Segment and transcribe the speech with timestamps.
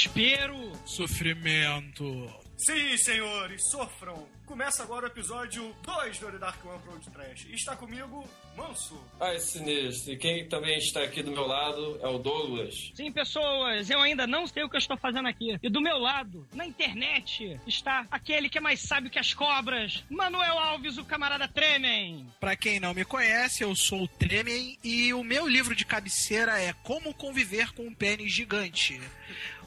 [0.00, 2.26] desespero, sofrimento.
[2.56, 4.26] Sim, senhores, sofram.
[4.46, 7.46] Começa agora o episódio 2 do The Dark One Road Trash.
[7.48, 8.98] E está comigo, Manso.
[9.20, 10.12] Ai, sinistro.
[10.12, 12.92] E quem também está aqui do meu lado é o Douglas.
[12.94, 15.58] Sim, pessoas, eu ainda não sei o que eu estou fazendo aqui.
[15.62, 20.02] E do meu lado, na internet, está aquele que é mais sábio que as cobras,
[20.10, 22.26] Manuel Alves, o camarada Tremen.
[22.40, 26.58] Pra quem não me conhece, eu sou o Tremen e o meu livro de cabeceira
[26.58, 29.00] é Como Conviver com um Pênis Gigante.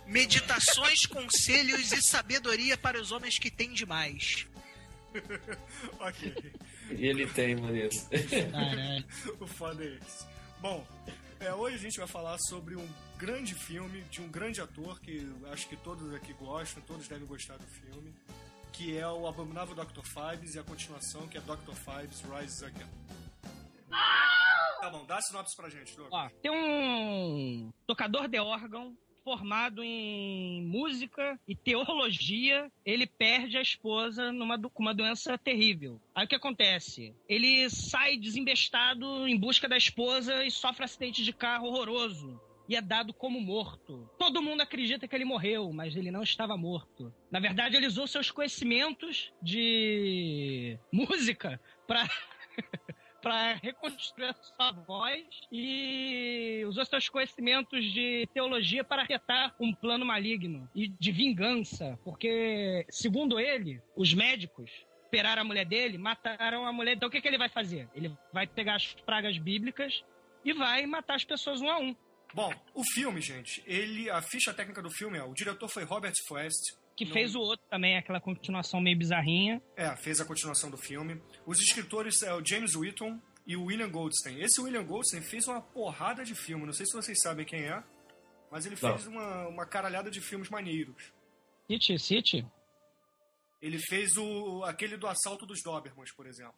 [0.06, 4.48] Meditações, conselhos e sabedoria para os homens que têm demais.
[6.00, 6.36] ok.
[6.92, 7.96] E ele tem, Manito.
[9.40, 10.26] o foda é esse.
[10.60, 10.86] Bom,
[11.40, 12.88] é, hoje a gente vai falar sobre um
[13.18, 17.58] grande filme de um grande ator que acho que todos aqui gostam, todos devem gostar
[17.58, 18.14] do filme,
[18.72, 20.02] que é o Abominável Dr.
[20.04, 21.74] Fives e a continuação que é Dr.
[21.74, 22.90] Fives Rises Again.
[24.82, 26.12] Tá bom, dá a sinopse pra gente, Douglas.
[26.12, 34.32] Ó, tem um tocador de órgão formado em música e teologia, ele perde a esposa
[34.32, 36.00] numa com uma doença terrível.
[36.14, 37.16] Aí o que acontece?
[37.28, 42.82] Ele sai desembestado em busca da esposa e sofre acidente de carro horroroso e é
[42.82, 44.10] dado como morto.
[44.18, 47.14] Todo mundo acredita que ele morreu, mas ele não estava morto.
[47.30, 52.10] Na verdade, ele usou seus conhecimentos de música para
[53.24, 60.70] para reconstruir sua voz e usou seus conhecimentos de teologia para arquetar um plano maligno
[60.76, 64.70] e de vingança, porque, segundo ele, os médicos
[65.08, 66.96] operaram a mulher dele, mataram a mulher.
[66.96, 67.88] Então o que, que ele vai fazer?
[67.96, 70.04] Ele vai pegar as pragas bíblicas
[70.44, 71.96] e vai matar as pessoas um a um.
[72.34, 76.16] Bom, o filme, gente, ele a ficha técnica do filme é o diretor foi Robert
[76.28, 77.12] Forrest, que no...
[77.12, 79.62] fez o outro também, aquela continuação meio bizarrinha.
[79.76, 81.22] É, fez a continuação do filme.
[81.46, 84.40] Os escritores é o James Whitton e o William Goldstein.
[84.42, 87.84] Esse William Goldstein fez uma porrada de filme, não sei se vocês sabem quem é,
[88.52, 91.12] mas ele fez uma, uma caralhada de filmes maneiros.
[91.68, 92.46] City, City?
[93.62, 96.56] Ele fez o aquele do Assalto dos Dobermans, por exemplo.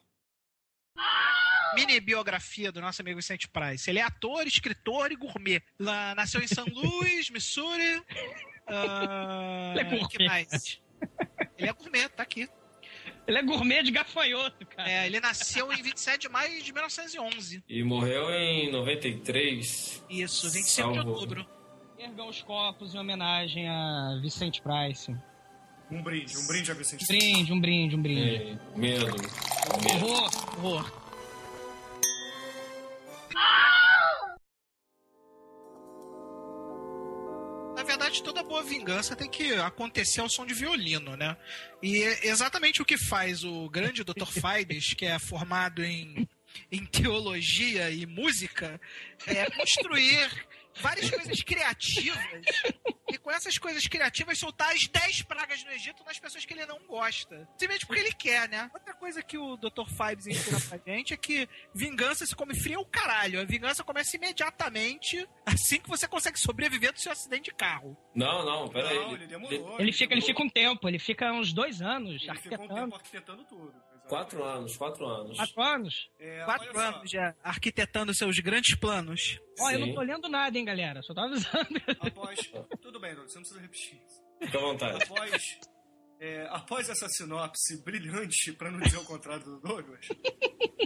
[1.74, 3.88] Mini biografia do nosso amigo Vicente Price.
[3.88, 5.62] Ele é ator, escritor e gourmet.
[5.78, 8.02] Lá, nasceu em São Luís, Missouri.
[8.68, 10.08] Uh, ele é gourmet.
[10.08, 10.80] que mais?
[11.58, 12.48] Ele é gourmet, tá aqui.
[13.26, 14.88] Ele é gourmet de gafanhoto, cara.
[14.88, 17.62] É, ele nasceu em 27 de maio de 1911.
[17.68, 20.04] E morreu em 93.
[20.08, 21.00] Isso, 25 Salvo.
[21.02, 21.46] de outubro.
[21.98, 25.14] Ergam os copos em homenagem a Vicente Price.
[25.90, 27.18] Um brinde, um brinde a Vicente Price.
[27.18, 28.20] Brinde, um brinde, um brinde.
[28.20, 29.06] É, medo.
[29.06, 30.06] medo.
[30.06, 30.95] Horror, horror.
[38.16, 41.36] Verdade, toda boa vingança tem que acontecer ao som de violino, né?
[41.82, 44.26] E é exatamente o que faz o grande Dr.
[44.30, 46.28] Fides, que é formado em,
[46.70, 48.80] em teologia e música,
[49.26, 50.30] é construir
[50.80, 52.46] várias coisas criativas
[53.08, 56.66] e com essas coisas criativas soltar as 10 pragas no Egito nas pessoas que ele
[56.66, 57.48] não gosta.
[57.52, 58.70] Simplesmente porque ele quer, né?
[58.74, 59.86] Outra coisa que o Dr.
[59.86, 63.40] Fibes ensina pra gente é que vingança se come frio o caralho.
[63.40, 67.96] A vingança começa imediatamente assim que você consegue sobreviver do seu acidente de carro.
[68.14, 68.96] Não, não, peraí.
[68.96, 69.74] Não, ele demorou.
[69.74, 72.62] Ele, ele fica, ele fica um tempo, ele fica uns dois anos ele arquitetando.
[72.62, 73.74] Ficou um tempo arquitetando tudo.
[74.08, 75.36] Quatro anos, quatro anos.
[75.36, 76.10] Quatro anos?
[76.18, 79.40] É, Quatro anos já arquitetando seus grandes planos.
[79.58, 81.02] Olha, eu não tô lendo nada, hein, galera.
[81.02, 81.82] Só tô avisando.
[82.00, 82.38] Após.
[82.80, 84.22] Tudo bem, você não precisa repetir isso.
[84.40, 85.02] Fica à vontade.
[85.02, 85.58] Após.
[86.18, 90.08] É, após essa sinopse brilhante, para não dizer o contrário do Douglas,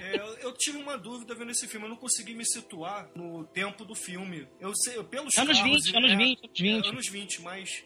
[0.03, 1.87] é, eu, eu, tive uma dúvida vendo esse filme.
[1.87, 4.49] Eu não consegui me situar no tempo do filme.
[4.59, 6.85] Eu sei, pelos anos carros, 20, anos é, 20, anos 20.
[6.85, 7.85] É, anos 20, mas.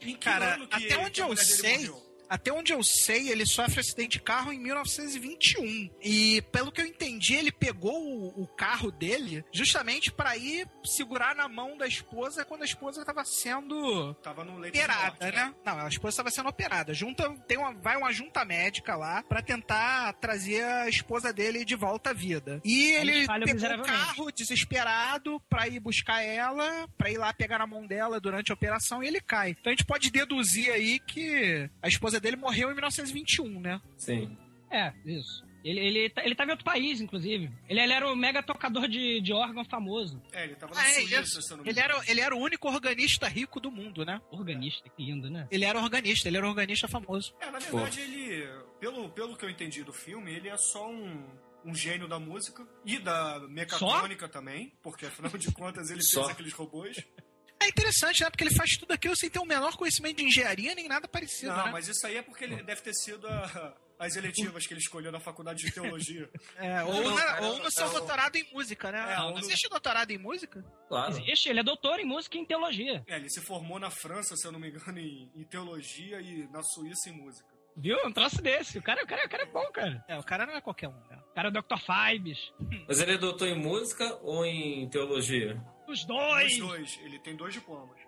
[0.00, 1.86] Em que Cara, ano que até onde eu sei.
[1.86, 2.09] Morreu?
[2.30, 5.90] Até onde eu sei, ele sofre acidente de carro em 1921.
[6.00, 11.34] E pelo que eu entendi, ele pegou o, o carro dele justamente para ir segurar
[11.34, 15.54] na mão da esposa quando a esposa estava sendo Tava no leito operada, morte, né?
[15.64, 16.94] Não, a esposa estava sendo operada.
[16.94, 21.74] Junta, tem uma, vai uma junta médica lá para tentar trazer a esposa dele de
[21.74, 22.60] volta à vida.
[22.64, 27.66] E ele pegou o carro desesperado para ir buscar ela, para ir lá pegar na
[27.66, 29.50] mão dela durante a operação e ele cai.
[29.50, 33.80] Então a gente pode deduzir aí que a esposa dele morreu em 1921, né?
[33.96, 34.36] Sim.
[34.70, 35.44] É, isso.
[35.62, 37.50] Ele, ele, tá, ele tava em outro país, inclusive.
[37.68, 40.22] Ele, ele era o mega tocador de, de órgão famoso.
[40.32, 41.94] É, ele tava na Ah, é, Suíça, ele, se eu não me ele, engano.
[41.98, 44.22] era, ele era o único organista rico do mundo, né?
[44.30, 45.46] Organista, que lindo, né?
[45.50, 47.34] Ele era organista, ele era organista famoso.
[47.40, 48.48] É, na verdade, ele.
[48.80, 51.26] Pelo, pelo que eu entendi do filme, ele é só um.
[51.62, 56.20] Um gênio da música e da mecatrônica também, porque afinal de contas ele Só?
[56.22, 56.96] fez aqueles robôs.
[57.62, 58.30] É interessante, né?
[58.30, 61.52] Porque ele faz tudo aquilo sem ter o menor conhecimento de engenharia nem nada parecido,
[61.52, 61.70] Não, né?
[61.72, 65.12] mas isso aí é porque ele deve ter sido a- as eletivas que ele escolheu
[65.12, 66.26] na faculdade de teologia.
[66.56, 69.12] É, ou, Não, na- cara, ou no seu eu- doutorado em música, né?
[69.12, 70.64] É, Não, ou no- Existe doutorado em música?
[70.88, 71.10] Claro.
[71.12, 73.04] Existe, ele é doutor em música e em teologia.
[73.06, 76.48] É, ele se formou na França, se eu não me engano, em, em teologia e
[76.50, 77.46] na Suíça em música.
[77.76, 77.98] Viu?
[78.06, 78.78] Um troço desse.
[78.78, 80.04] O cara, o cara, o cara é bom, cara.
[80.08, 81.18] É, o cara não é qualquer um, né?
[81.30, 81.78] O cara é Dr.
[81.78, 82.52] Fibes.
[82.88, 85.60] Mas ele é doutor em música ou em teologia?
[85.90, 86.58] Os Os dois.
[86.58, 87.98] dois, ele tem dois diplomas.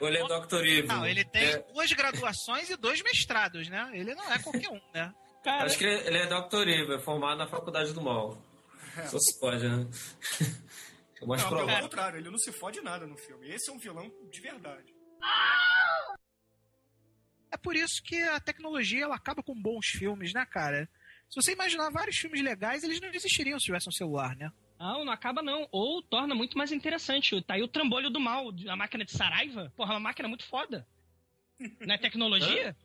[0.00, 0.22] Ele é.
[0.40, 0.64] Dr.
[0.64, 0.86] Evil?
[0.86, 3.90] Não, ele tem É, duas graduações e dois mestrados, né?
[3.92, 5.12] Ele não é qualquer um, né?
[5.44, 6.68] Cara, acho que ele, é Dr.
[6.68, 8.38] Evil, é formado na Faculdade do Mal.
[8.96, 9.06] É.
[9.08, 9.86] Só se pode, né?
[11.20, 11.82] É mais Não, pelo provável.
[11.84, 13.48] contrário, ele não se fode nada no filme.
[13.48, 14.92] Esse é um vilão de verdade.
[17.50, 20.88] É por isso que a tecnologia ela acaba com bons filmes, né, cara?
[21.28, 24.50] Se você imaginar vários filmes legais, eles não existiriam se tivesse um celular, né?
[24.82, 25.68] Não, não acaba não.
[25.70, 27.40] Ou torna muito mais interessante.
[27.42, 29.72] Tá aí o trambolho do mal, a máquina de Saraiva.
[29.76, 30.84] Porra, é uma máquina muito foda.
[31.86, 32.76] Não é tecnologia?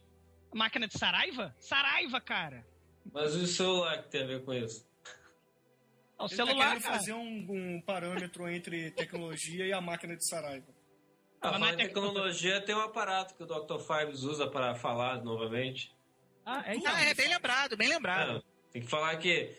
[0.52, 1.56] A máquina de Saraiva?
[1.60, 2.64] Saraiva, cara.
[3.12, 4.86] Mas e o celular que tem a ver com isso?
[6.20, 6.82] É o Ele tá celular, cara.
[6.82, 10.68] fazer um, um parâmetro entre tecnologia e a máquina de Saraiva.
[11.42, 13.80] Ah, Ela não é tecnologia, tem um aparato que o Dr.
[13.80, 15.92] Fives usa para falar novamente.
[16.46, 18.38] Ah, é, Ah, é bem lembrado, bem lembrado.
[18.38, 19.56] É, tem que falar que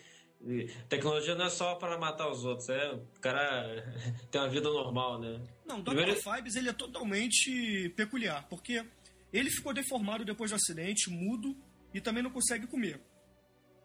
[0.89, 3.85] tecnologia não é só para matar os outros, é o cara
[4.31, 5.41] tem uma vida normal, né?
[5.67, 5.95] Não, o Dr.
[5.95, 8.85] Primeiro- Fibes ele é totalmente peculiar, porque
[9.33, 11.57] ele ficou deformado depois do acidente, mudo,
[11.93, 13.01] e também não consegue comer.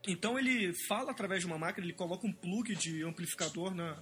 [0.07, 4.01] Então ele fala através de uma máquina, ele coloca um plug de amplificador na.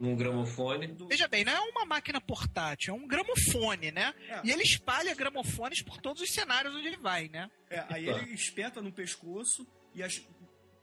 [0.00, 0.88] Num gramofone.
[0.88, 4.12] do- Veja bem, não é uma máquina portátil, é um gramofone, né?
[4.28, 4.40] É.
[4.42, 7.48] E ele espalha gramofones por todos os cenários onde ele vai, né?
[7.70, 8.12] É, aí Tá.
[8.18, 9.64] ele espeta no pescoço
[9.94, 10.20] e as.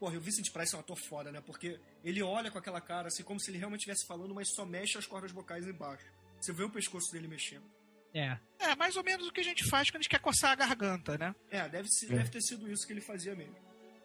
[0.01, 1.41] Porra, o Vincent Price é um ator foda, né?
[1.41, 4.65] Porque ele olha com aquela cara, assim, como se ele realmente estivesse falando, mas só
[4.65, 6.03] mexe as cordas vocais embaixo.
[6.39, 7.63] Você vê o pescoço dele mexendo.
[8.11, 8.35] É.
[8.57, 10.55] É mais ou menos o que a gente faz quando a gente quer coçar a
[10.55, 11.35] garganta, né?
[11.51, 12.17] É, deve, ser- É.
[12.17, 13.55] deve ter sido isso que ele fazia mesmo.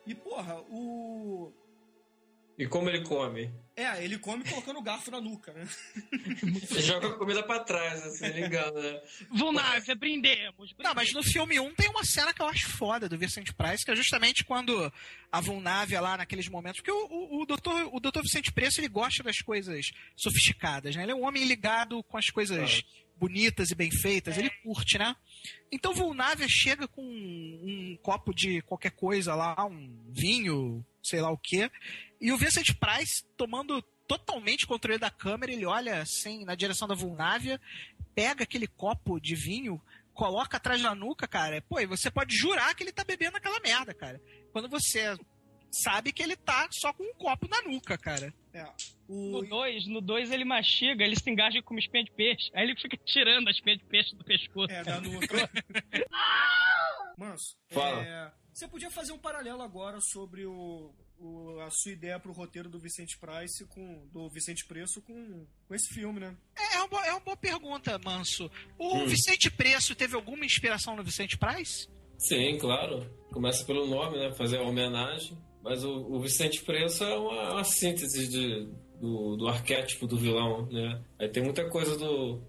[0.07, 1.51] E, porra, o.
[2.59, 3.53] E como ele come?
[3.77, 5.69] É, ele come colocando o garfo na nuca, né?
[6.81, 8.99] Joga a comida pra trás, assim, ligando, né?
[9.31, 10.75] Vulnávia, brindemos.
[10.79, 13.85] Não, mas no filme 1 tem uma cena que eu acho foda do Vicente Price,
[13.85, 14.91] que é justamente quando
[15.31, 16.81] a Vulnávia lá naqueles momentos.
[16.81, 21.03] Porque o, o, o, doutor, o doutor Vicente Preço ele gosta das coisas sofisticadas, né?
[21.03, 22.83] Ele é um homem ligado com as coisas
[23.19, 25.15] bonitas e bem feitas, ele curte, né?
[25.73, 27.61] Então Vulnávia chega com um,
[27.93, 31.71] um copo de qualquer coisa lá, um vinho, sei lá o quê,
[32.21, 36.95] e o Vincent Price tomando totalmente controle da câmera, ele olha assim na direção da
[36.95, 37.61] Vulnávia,
[38.15, 39.81] pega aquele copo de vinho,
[40.15, 41.61] coloca atrás da nuca, cara.
[41.63, 44.21] Pô, e você pode jurar que ele tá bebendo aquela merda, cara.
[44.53, 45.17] Quando você
[45.71, 48.33] sabe que ele tá só com um copo na nuca, cara.
[48.55, 48.65] É.
[49.09, 52.51] No O, 2, no 2 ele mastiga, ele se engaja com uma espinha de peixe.
[52.55, 54.73] Aí ele fica tirando a espinha de peixe do pescoço.
[54.73, 55.51] é, da nuca.
[57.19, 58.03] Manso, Fala.
[58.03, 62.69] é, você podia fazer um paralelo agora sobre o, o- a sua ideia pro roteiro
[62.69, 66.37] do Vicente Price com do Vicente Preço com, com esse filme, né?
[66.57, 68.51] É, é uma, boa, é uma boa pergunta, Manso.
[68.79, 69.07] O Hum.
[69.07, 71.89] Vicente Preço teve alguma inspiração no Vicente Price?
[72.19, 73.09] Sim, claro.
[73.33, 74.33] Começa pelo nome, né?
[74.35, 75.37] Fazer a homenagem.
[75.63, 78.67] Mas o, o Vicente Preço é uma, uma síntese de,
[79.01, 81.03] do, do arquétipo do vilão, né?
[81.19, 82.41] Aí tem muita coisa do,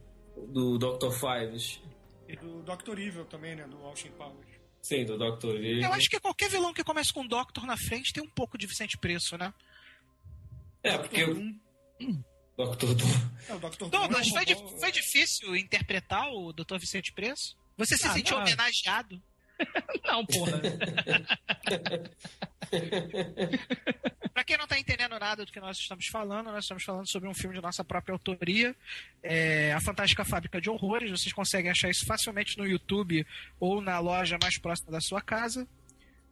[0.54, 1.12] do Dr.
[1.12, 1.82] Fives.
[2.30, 3.00] E do Dr.
[3.00, 3.66] Evil também, né?
[3.68, 4.47] Do Austin Powers.
[4.82, 5.56] Sim, do Dr.
[5.56, 5.82] Evil.
[5.84, 8.66] Eu acho que qualquer vilão que começa com Doctor na frente tem um pouco de
[8.68, 9.54] Vicente Preço, né?
[10.84, 11.34] É, porque o.
[11.36, 12.94] Dr.
[12.94, 13.08] Doom...
[13.50, 13.78] É, o Dr.
[13.78, 16.78] Doom Douglas, é um foi, foi difícil interpretar o Dr.
[16.80, 17.56] Vicente Preço?
[17.78, 18.44] Você se Ah, sentiu não.
[18.44, 19.22] homenageado?
[20.06, 20.62] Não, porra.
[24.34, 27.28] Pra quem não tá entendendo nada do que nós estamos falando, nós estamos falando sobre
[27.28, 28.76] um filme de nossa própria autoria,
[29.24, 31.10] é, A Fantástica Fábrica de Horrores.
[31.10, 33.26] Vocês conseguem achar isso facilmente no YouTube
[33.60, 35.68] ou na loja mais próxima da sua casa,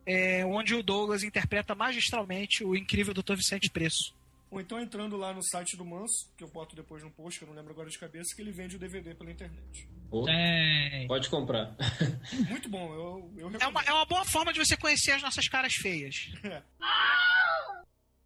[0.05, 3.36] é, onde o Douglas interpreta magistralmente o incrível Dr.
[3.36, 4.13] Vicente Preço.
[4.52, 7.46] Ou então entrando lá no site do Manso, que eu boto depois no post, que
[7.46, 9.90] eu não lembro agora de cabeça, que ele vende o DVD pela internet.
[10.30, 11.06] É.
[11.08, 11.75] Pode comprar.
[12.50, 15.48] Muito bom, eu, eu É uma, é uma boa forma de você conhecer as nossas
[15.48, 16.16] caras feias.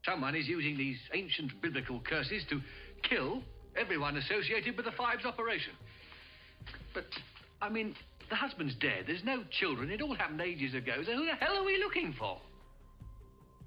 [0.05, 2.61] Someone is using these ancient biblical curses to
[3.03, 3.43] kill
[3.75, 5.73] everyone associated with the Fives operation.
[6.93, 7.05] But,
[7.61, 7.95] I mean,
[8.29, 11.57] the husband's dead, there's no children, it all happened ages ago, so who the hell
[11.57, 12.39] are we looking for?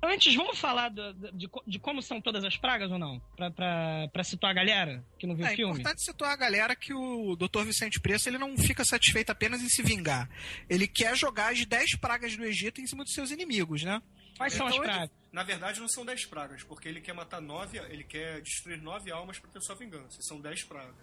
[0.04, 3.20] Antes, vamos falar do- de, de como são todas as pragas ou não?
[3.36, 5.72] Pra, pra, pra situar a galera que não viu É o filme.
[5.80, 7.62] importante situar a galera que o Dr.
[7.64, 10.28] Vicente Preço ele não fica satisfeito apenas em se vingar.
[10.68, 14.02] Ele quer jogar as 10 pragas do Egito em cima dos seus inimigos, né?
[14.36, 15.10] Quais são as Então ele- pragas?
[15.32, 19.10] Na verdade, não são 10 pragas, porque ele quer matar nove, ele quer destruir nove
[19.12, 20.20] almas para ter sua vingança.
[20.20, 20.94] São 10 pragas.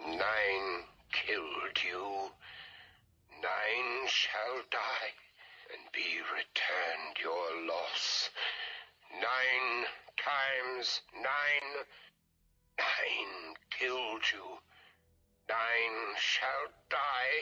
[0.00, 2.32] Nine killed you.
[3.30, 5.14] Nine shall die
[5.72, 8.30] and be returned your loss.
[9.12, 11.70] Nine times nine.
[12.78, 14.46] Nine killed you.
[15.48, 17.36] Nine shall die.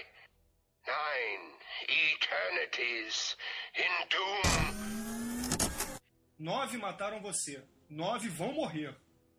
[0.87, 1.45] Nine
[1.89, 3.37] eternities
[3.77, 4.65] in doom.
[6.39, 7.63] Nove mataram você.
[7.89, 8.95] Nove vão morrer.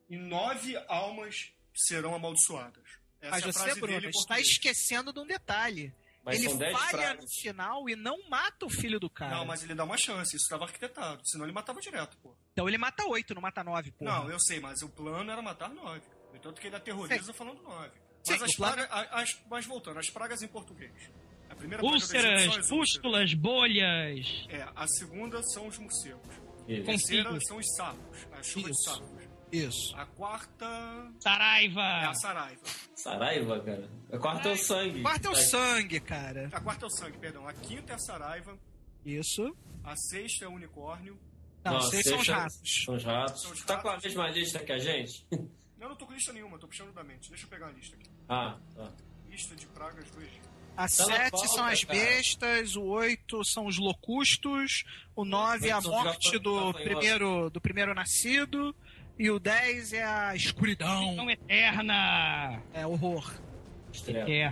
[0.10, 2.84] E nove almas serão amaldiçoadas.
[3.22, 5.94] Essa Mas é a você, Bruno, está esquecendo de um detalhe.
[6.26, 7.22] Mas ele são 10 falha frases.
[7.22, 9.36] no final e não mata o filho do cara.
[9.38, 10.36] Não, mas ele dá uma chance.
[10.36, 11.22] Isso estava arquitetado.
[11.24, 12.36] Senão ele matava direto, pô.
[12.52, 14.04] Então ele mata oito, não mata nove, pô.
[14.06, 16.02] Não, eu sei, mas o plano era matar nove.
[16.32, 17.92] No entanto que ele aterroriza falando nove.
[18.24, 20.92] Sim, Mas, as o plano- pragas, a- as- mas voltando, as pragas em português.
[21.48, 24.46] A primeira Úlceras, pústulas, bolhas.
[24.50, 26.28] É, a segunda são os morcegos.
[26.68, 26.84] A Isso.
[26.86, 27.48] terceira Configos.
[27.48, 28.84] são os sapos, a chuva de Isso.
[28.84, 29.25] sapos.
[29.52, 29.96] Isso.
[29.96, 31.82] A quarta é Saraiva.
[32.10, 32.62] a saraiva.
[32.96, 33.90] Saraiva, cara.
[34.12, 35.02] A quarta é o sangue.
[35.02, 36.50] Quarto é o Tá- sangue, cara.
[36.52, 37.48] A quarta é o sangue, perdão.
[37.48, 38.58] A quinta é a saraiva.
[39.06, 39.56] Isso.
[39.84, 41.18] A sexta é o unicórnio.
[41.64, 42.84] Não, Não, vocês são os sexta- ratos.
[42.86, 43.42] São os ratos.
[43.42, 45.26] São os Tá com a mesma lista que a gente?
[45.80, 47.30] Eu não tô com lista nenhuma, tô puxando da mente.
[47.30, 48.10] Deixa eu pegar a lista aqui.
[48.28, 48.92] Ah, tá.
[49.30, 50.46] Lista de pragas do Egito.
[50.72, 52.00] A Tá na sete pauta, são as cara.
[52.00, 54.84] bestas, o oito são os locustos,
[55.16, 58.76] o nove é a os morte gafa- do primeiro, do primeiro nascido,
[59.18, 62.62] e o dez é a escuridão, Não eterna.
[62.74, 63.34] é horror.
[63.92, 64.48] Estreia.
[64.48, 64.52] É.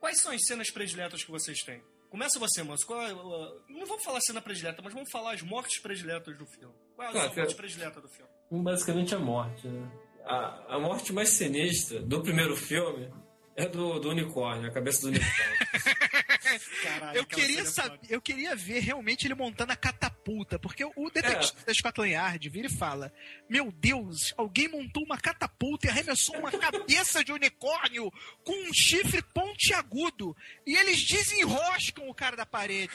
[0.00, 1.82] Quais são as cenas prediletas que vocês têm?
[2.10, 2.86] Começa você, Manso.
[2.86, 6.44] Qual é, uh, não vamos falar cena predileta, mas vamos falar as mortes prediletas do
[6.46, 6.74] filme.
[6.94, 7.40] Qual é a Ah, sua cara.
[7.42, 8.30] morte predileta do filme?
[8.50, 9.90] Basicamente a morte, né?
[10.24, 13.10] A, a morte mais sinistra do primeiro filme
[13.56, 15.56] é do, do unicórnio, a cabeça do unicórnio.
[16.82, 21.10] Caralho, Eu queria, é saber, eu queria ver realmente ele montando a catapulta, porque o
[21.10, 23.12] detetive da Scotland Yard vira e fala:
[23.48, 28.10] Meu Deus, alguém montou uma catapulta e arremessou uma cabeça de unicórnio
[28.44, 30.36] com um chifre pontiagudo.
[30.66, 32.92] E eles desenroscam o cara da parede.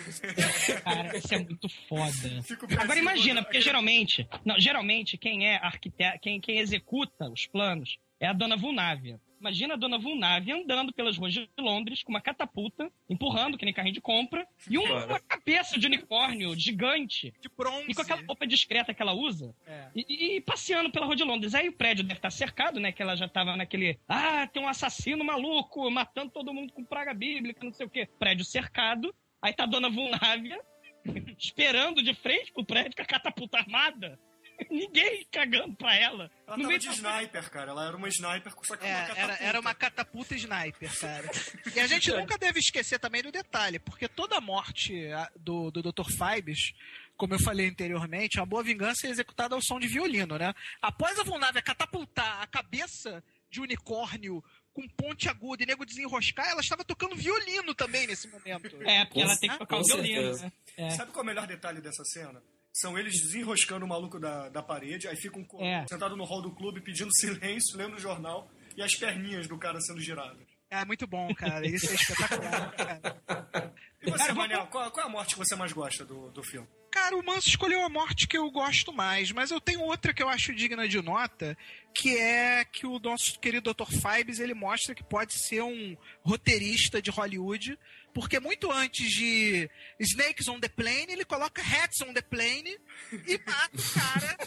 [0.83, 2.43] Cara, isso é muito foda.
[2.79, 8.27] Agora imagina, porque geralmente, não, geralmente quem é arquiteto, quem, quem executa os planos é
[8.27, 9.19] a dona Vulnávia.
[9.39, 13.73] Imagina a dona Vulnávia andando pelas ruas de Londres com uma catapulta, empurrando, que nem
[13.73, 17.85] carrinho de compra, e uma, uma cabeça de unicórnio gigante, De bronze.
[17.89, 19.89] e com aquela roupa discreta que ela usa, É.
[19.95, 21.53] e, e- e passeando pela rua de Londres.
[21.53, 22.91] Aí o prédio deve estar cercado, né?
[22.91, 23.99] Que ela já tava naquele.
[24.07, 28.07] Ah, tem um assassino maluco matando todo mundo com praga bíblica, não sei o quê.
[28.19, 29.13] Prédio cercado.
[29.41, 30.59] Aí tá a dona Vulnávia
[31.37, 34.19] esperando de frente pro prédio com a catapulta armada.
[34.69, 36.31] Ninguém cagando pra ela.
[36.47, 37.71] Ela tava de sniper, cara.
[37.71, 39.43] Ela era uma sniper, só que É, uma era, catapulta.
[39.43, 41.29] era uma catapulta sniper, cara.
[41.75, 45.03] E a gente nunca deve esquecer também do detalhe, porque toda a morte
[45.35, 46.09] do, do Dr.
[46.09, 46.73] Fibes,
[47.15, 50.53] como eu falei anteriormente, é uma boa vingança é executada ao som de violino, né?
[50.81, 56.61] Após a Vulnávia catapultar a cabeça de unicórnio com ponte aguda e nego desenroscar, ela
[56.61, 58.75] estava tocando violino também nesse momento.
[58.83, 60.37] É, porque Com ela tem que tocar o com violino.
[60.37, 60.51] né?
[60.77, 60.89] É.
[60.91, 62.41] Sabe qual é o melhor detalhe dessa cena?
[62.73, 65.85] São eles desenroscando o maluco da, da parede, aí ficam co- É.
[65.87, 69.79] sentados no hall do clube pedindo silêncio, lendo o jornal, e as perninhas do cara
[69.81, 70.45] sendo giradas.
[70.69, 71.65] É muito bom, cara.
[71.67, 73.73] Isso é espetacular, cara.
[74.03, 76.43] E você, Cara, Manel, qual, qual é a morte que você mais gosta do, do
[76.43, 76.67] filme?
[76.91, 80.21] Cara, o Manso escolheu a morte que eu gosto mais, mas eu tenho outra que
[80.21, 81.57] eu acho digna de nota,
[81.93, 83.85] que é que o nosso querido Dr.
[83.91, 87.77] Fibes, ele mostra que pode ser um roteirista de Hollywood,
[88.19, 89.69] porque muito antes de
[89.99, 92.75] Snakes on the Plane, ele coloca Hats on the Plane
[93.11, 94.37] e mata o cara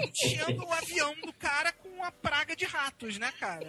[0.00, 3.68] enchendo o avião do cara com uma praga de ratos, né, cara?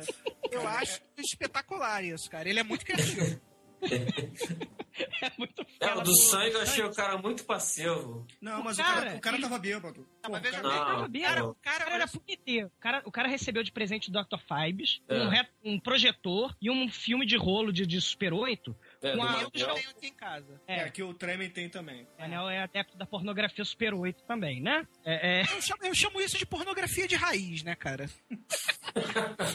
[0.51, 2.47] Eu acho espetacular isso, cara.
[2.47, 3.41] Ele é muito criativo.
[5.21, 8.25] É muito É, o ela do sangue eu achei o cara muito passivo.
[8.41, 10.09] Não, mas Cara, o cara, o cara ele- tava bêbado.
[10.23, 11.27] Ah, Pô, mas o veja cara- bem, Não, tava bêbado.
[11.35, 11.49] cara, não.
[11.51, 12.67] o cara, O cara era punheteiro.
[12.67, 14.37] O cara, o cara recebeu de presente do Dr.
[14.39, 15.19] Fibes É.
[15.21, 18.75] um, re- um projetor e um filme de rolo de, de Super 8.
[19.01, 19.75] É, Com a- eu já Manuel.
[19.75, 20.61] tenho aqui em casa.
[20.67, 22.07] É, É, que o Tremen tem também.
[22.17, 24.87] o Anel é adepto da pornografia Super 8 também, né?
[25.05, 28.09] É, é, Eu chamo, eu chamo isso de pornografia de raiz, né, cara?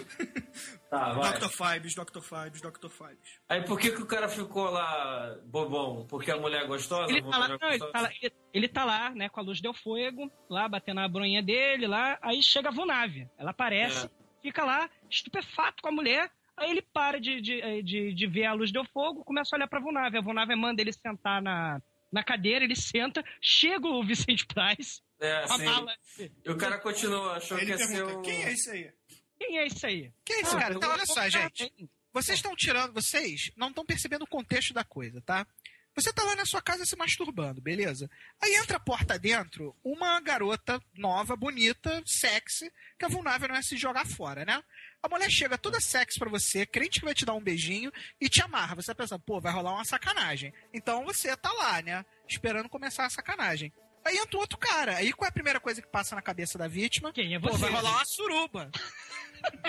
[0.91, 1.39] Tá, vai.
[1.39, 1.49] Dr.
[1.49, 2.21] Fibes, Dr.
[2.21, 2.89] Fibes, Dr.
[2.89, 3.41] Fibes.
[3.49, 6.07] Aí por que, que o cara ficou lá bobão?
[6.07, 7.11] Porque a mulher é gostosa?
[7.11, 7.93] ele, tá lá, não, ele, gostosa?
[7.93, 11.09] tá lá, ele, ele tá lá, né, com a luz del fogo, lá batendo a
[11.09, 12.19] bronha dele, lá.
[12.21, 13.27] Aí chega a Vunave.
[13.39, 14.11] Ela aparece, É.
[14.43, 16.31] fica lá, estupefato com a mulher.
[16.57, 19.67] Aí ele para de, de, de, de ver a luz del fogo, começa a olhar
[19.69, 20.19] pra Vunave.
[20.19, 21.81] A Vunave manda ele sentar na,
[22.13, 23.25] na cadeira, ele senta.
[23.41, 25.65] Chega o Vicente Price, É, com a sim.
[25.65, 25.97] mala.
[26.45, 28.23] E o cara continua, achou Aí que ele ia ser o...
[28.23, 28.93] quem é esse aí?
[29.39, 30.13] Quem é isso aí?
[30.25, 30.75] Que isso, Ah, cara?
[30.75, 31.73] Então, olha só, gente.
[31.77, 31.91] bem.
[32.13, 35.47] Vocês estão tirando, vocês não estão percebendo o contexto da coisa, tá?
[35.95, 38.09] Você tá lá na sua casa se masturbando, beleza?
[38.43, 43.63] Aí entra a porta dentro uma garota nova, bonita, sexy, que a vulnável não é
[43.63, 44.63] se jogar fora, né?
[45.03, 47.91] A mulher chega toda sexy pra você, crente que vai te dar um beijinho
[48.21, 48.77] e te amarra.
[48.77, 50.53] Você pensa, pô, vai rolar uma sacanagem.
[50.73, 52.05] Então você tá lá, né?
[52.29, 53.73] Esperando começar a sacanagem.
[54.05, 54.97] Aí entra outro cara.
[54.97, 57.13] Aí qual é a primeira coisa que passa na cabeça da vítima?
[57.13, 57.63] Quem é Pô, você?
[57.63, 58.71] vai rolar uma suruba.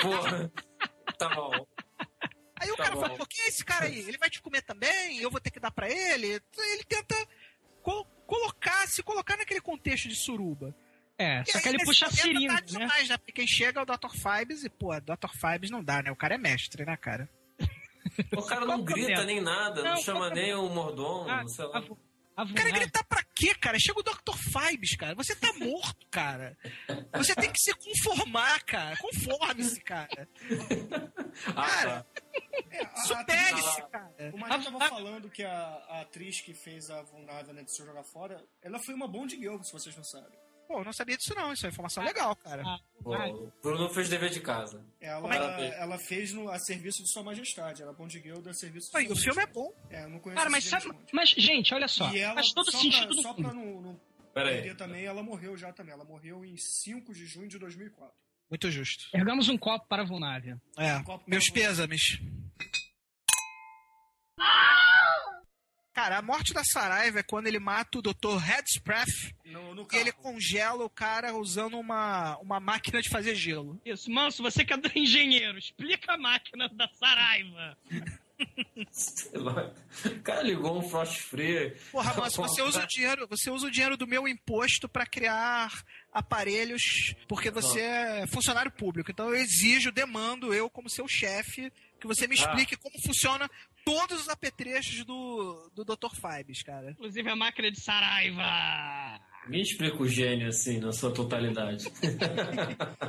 [0.02, 0.52] Porra.
[1.18, 1.52] Tá bom.
[2.60, 3.02] Aí o Tá cara bom.
[3.02, 4.00] fala, pô, quem é esse cara aí?
[4.00, 5.18] Ele vai te comer também?
[5.20, 6.28] Eu vou ter que dar pra ele?
[6.58, 7.16] Ele tenta
[7.82, 10.76] co- colocar, se colocar naquele contexto de suruba.
[11.18, 12.62] É, E só que ele puxa a tá seringa, né?
[12.62, 13.18] demais, né?
[13.18, 14.10] Porque quem chega é o Dr.
[14.12, 15.30] Fibes e, pô, Dr.
[15.40, 16.12] Fibes não dá, né?
[16.12, 17.30] O cara é mestre, né, cara?
[18.36, 21.84] O cara não grita nem nada, não, Não, chama nem o mordomo, Ah, sei lá.
[22.36, 23.78] a, O cara gritar pra quê, cara?
[23.80, 24.36] Chega o Dr.
[24.36, 25.14] Fibes, cara.
[25.16, 26.58] Você tá morto, cara.
[27.16, 28.98] Você tem que se conformar, cara.
[28.98, 30.28] Conforme-se, cara.
[31.56, 32.22] Ah, cara, tá.
[32.72, 33.88] É, a- a Supere-se, Ah.
[33.88, 34.32] cara.
[34.34, 35.52] O Marinho tava falando que a,
[35.90, 39.36] a atriz que fez a Vulnável né, de Se Jogar Fora, ela foi uma Bond
[39.36, 40.38] Girl, se vocês não sabem.
[40.68, 41.54] Pô, eu não sabia disso não.
[41.54, 42.64] Isso é informação legal, cara.
[42.66, 43.32] Ah, Pô, vai.
[43.32, 44.86] o Bruno fez dever de casa.
[45.00, 47.82] Ela, é ela fez no, a serviço de Sua Majestade.
[47.82, 49.74] Ela é Bond Girl da serviço de Sua o filme é bom.
[49.90, 50.92] É, eu não conheço Cara, mas sabe.
[51.12, 52.10] Mas, gente, olha só.
[52.12, 53.50] E ela, faz todo só sentido pra, no Só filme.
[53.50, 54.00] pra não, não
[54.34, 55.94] perder também, ela morreu já também.
[55.94, 58.14] Ela morreu em 5 de junho de 2004.
[58.50, 59.06] Muito justo.
[59.14, 60.60] Ergamos um copo para a vulnável.
[60.78, 62.20] É, Copo meus pra você.
[65.94, 68.38] Cara, a morte da Saraiva é quando ele mata o Dr.
[68.44, 73.80] Headsprath No, no e ele congela o cara usando uma, uma máquina de fazer gelo.
[73.86, 77.78] Isso, Manso, você que é do engenheiro, explica a máquina da Saraiva.
[78.92, 79.72] Sei lá.
[80.06, 81.76] O cara ligou um frost free.
[81.92, 85.72] Porra, mas você usa o dinheiro, você usa o dinheiro do meu imposto pra criar
[86.12, 89.12] aparelhos, porque você é funcionário público.
[89.12, 91.72] Então eu exijo, demando eu como seu chefe
[92.04, 92.44] que você me Ah.
[92.44, 93.50] explique como funciona
[93.86, 96.10] todos os apetrechos do, do Dr.
[96.14, 96.92] Fibes, cara.
[96.92, 98.44] Inclusive a máquina de Saraiva.
[99.48, 101.86] Me explica o gênio assim, na sua totalidade.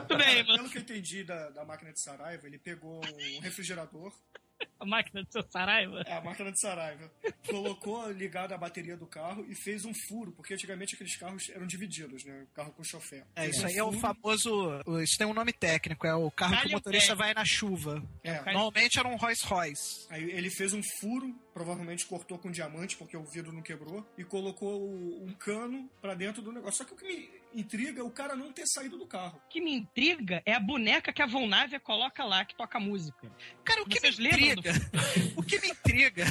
[0.09, 0.71] Tudo bem, Pelo Manso.
[0.71, 3.01] que eu entendi da, da máquina de Saraiva, ele pegou
[3.37, 4.13] um refrigerador,
[4.79, 6.03] A máquina do seu Saraiva.
[6.07, 7.11] é a máquina de Saraiva,
[7.49, 11.67] colocou ligado a bateria do carro e fez um furo, porque antigamente aqueles carros eram
[11.67, 12.47] divididos, né?
[12.53, 13.25] Carro com chofer.
[13.35, 14.81] É, Fez isso um aí é o furo, famoso.
[15.03, 17.19] Isso tem um nome técnico, é o carro que o motorista pé.
[17.19, 18.03] vai na chuva.
[18.23, 20.07] É, Normalmente era um Rolls Royce.
[20.11, 24.25] Aí ele fez um furo, provavelmente cortou com diamante, porque o vidro não quebrou, e
[24.25, 26.79] colocou um cano pra dentro do negócio.
[26.79, 29.41] Só que o que me intriga o cara não ter saído do carro.
[29.45, 33.31] O que me intriga é a boneca que a Volnávia coloca lá, que toca música.
[33.65, 34.73] Cara, o que Vocês me intriga.
[35.37, 36.25] O que me intriga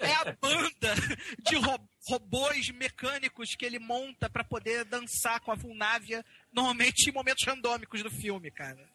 [0.00, 0.94] é a banda
[1.48, 7.12] de ro- robôs mecânicos que ele monta pra poder dançar com a Vulnávia, normalmente em
[7.12, 8.88] momentos randômicos do filme, cara.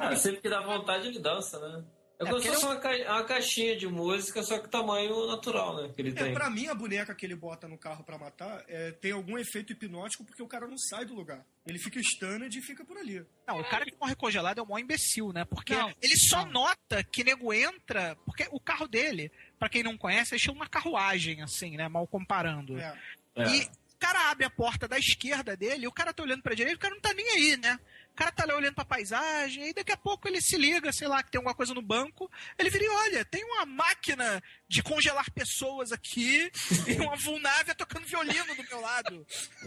[0.00, 1.84] Ah, sempre que dá vontade ele dança, né?
[2.18, 5.76] É É, como se fosse uma, ca- uma caixinha de música, só que tamanho natural,
[5.82, 5.92] né?
[5.94, 6.32] Que ele É, tem.
[6.32, 9.72] pra mim, a boneca que ele bota no carro pra matar é, tem algum efeito
[9.72, 11.44] hipnótico porque o cara não sai do lugar.
[11.66, 13.26] Ele fica stunned e fica por ali.
[13.48, 15.44] Não, o cara que morre congelado é um maior imbecil, né?
[15.44, 16.52] Porque Não, ele só não.
[16.52, 18.16] nota que nego entra.
[18.24, 21.88] Porque o carro dele, pra quem não conhece, é estilo uma carruagem, assim, né?
[21.88, 22.78] Mal comparando.
[22.78, 22.96] É.
[23.34, 23.42] É.
[23.48, 26.54] E o cara abre a porta da esquerda dele, e o cara tá olhando pra
[26.54, 27.78] direita, o cara não tá nem aí, né?
[28.14, 31.08] O cara tá lá olhando pra paisagem, e daqui a pouco ele se liga, sei
[31.08, 32.30] lá, que tem alguma coisa no banco.
[32.56, 36.48] Ele vira e olha, tem uma máquina de congelar pessoas aqui
[36.86, 39.26] e uma vulnávia tocando violino do meu lado.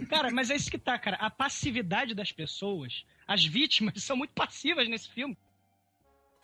[0.10, 1.17] Cara, mas é isso que tá, cara.
[1.17, 5.38] A passividade das pessoas, as vítimas, são muito passivas nesse filme.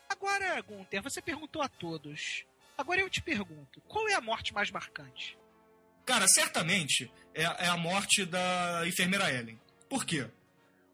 [0.09, 2.45] Agora, Gunther, você perguntou a todos.
[2.77, 5.37] Agora eu te pergunto, qual é a morte mais marcante?
[6.05, 9.57] Cara, certamente é, é a morte da enfermeira Ellen.
[9.87, 10.29] Por quê?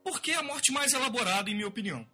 [0.04, 2.08] Porque é a morte mais elaborada, em minha opinião.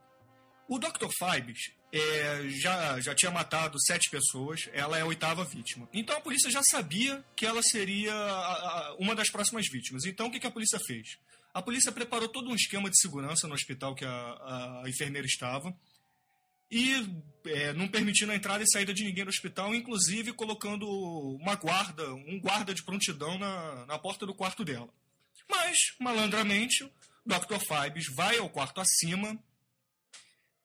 [0.67, 1.07] O Dr.
[1.19, 5.87] Fibes é, já, já tinha matado sete pessoas, ela é a oitava vítima.
[5.93, 8.53] Então a polícia já sabia que ela seria a-
[8.89, 10.05] a- uma das próximas vítimas.
[10.05, 11.17] Então o que, que a polícia fez?
[11.53, 15.73] A polícia preparou todo um esquema de segurança no hospital que a, a- enfermeira estava
[16.71, 17.07] e
[17.45, 20.89] é, não permitindo a entrada e saída de ninguém do hospital, inclusive colocando
[21.39, 24.89] uma guarda, um guarda de prontidão na, na porta do quarto dela.
[25.47, 26.91] Mas, malandramente,
[27.25, 27.57] Dr.
[27.59, 29.37] Fibes vai ao quarto acima,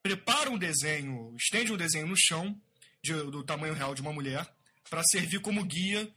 [0.03, 2.59] prepara um desenho, estende um desenho no chão,
[3.03, 4.47] de- do tamanho real de uma mulher,
[4.89, 6.11] para servir como guia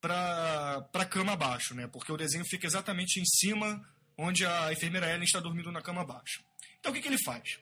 [0.00, 1.86] para a cama abaixo, né?
[1.86, 3.84] Porque o desenho fica exatamente em cima
[4.16, 6.42] onde a enfermeira Ellen está dormindo na cama abaixo.
[6.78, 7.58] Então o que, que ele faz?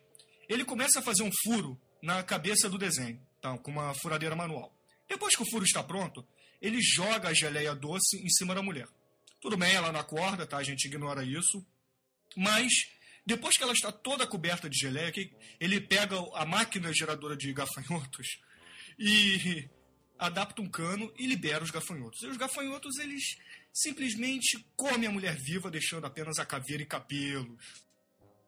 [0.48, 3.56] Ele começa a fazer um furo na cabeça do desenho, tá?
[3.58, 4.74] com uma furadeira manual.
[5.08, 6.26] Depois que o furo está pronto,
[6.60, 8.86] ele joga a geleia doce em cima da mulher.
[9.40, 10.58] Tudo bem, ela não acorda, tá?
[10.58, 11.64] A gente ignora isso.
[12.36, 12.72] Mas,
[13.26, 15.12] depois que ela está toda coberta de geleia,
[15.60, 18.38] ele pega a máquina geradora de gafanhotos
[18.98, 19.68] e
[20.18, 22.22] adapta um cano e libera os gafanhotos.
[22.22, 23.36] E os gafanhotos, eles
[23.72, 27.86] simplesmente comem a mulher viva, deixando apenas a caveira e cabelos.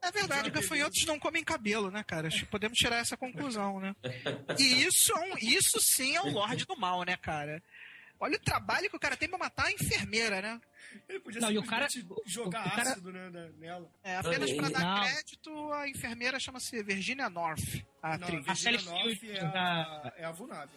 [0.02, 2.28] É verdade, gafanhotos não comem cabelo, né, cara?
[2.28, 3.94] Acho que podemos tirar essa conclusão, né?
[4.58, 7.62] E isso, é um- isso sim é o Lorde do Mal, né, cara?
[8.18, 10.60] Olha o trabalho que o cara tem pra matar a enfermeira, né?
[11.08, 11.86] Ele podia Não, e o cara-
[12.26, 13.90] jogar o- o cara- ácido né, nela.
[14.02, 15.02] É, apenas pra dar Não.
[15.02, 18.48] crédito, a enfermeira chama-se Virginia North, a Não, atriz.
[18.48, 20.68] a A Sally Virginia North Fields é a, da- é a.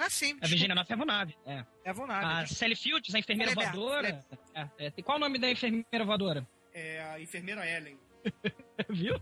[0.00, 0.38] Ah, sim.
[0.40, 1.36] A Virginia Noff é a Vonave.
[1.44, 1.56] É.
[1.56, 2.52] desculpa, É a Vonage.
[2.52, 4.24] A Sally Fields, a enfermeira voadora.
[4.54, 6.46] É, é, qual o nome da enfermeira voadora?
[6.72, 7.98] É a enfermeira Ellen.
[8.90, 9.14] Viu?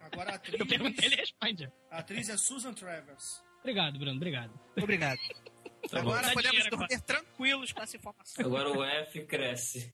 [0.00, 1.70] Agora a atriz, Eu perguntei, ele responde.
[1.90, 3.42] a atriz é Susan Travers.
[3.60, 4.58] Obrigado, Bruno, obrigado.
[4.76, 5.18] Obrigado.
[5.90, 6.00] Tá.
[6.00, 8.44] Agora podemos dinheiro dormir tranquilos com essa informação.
[8.44, 9.92] Agora o F cresce.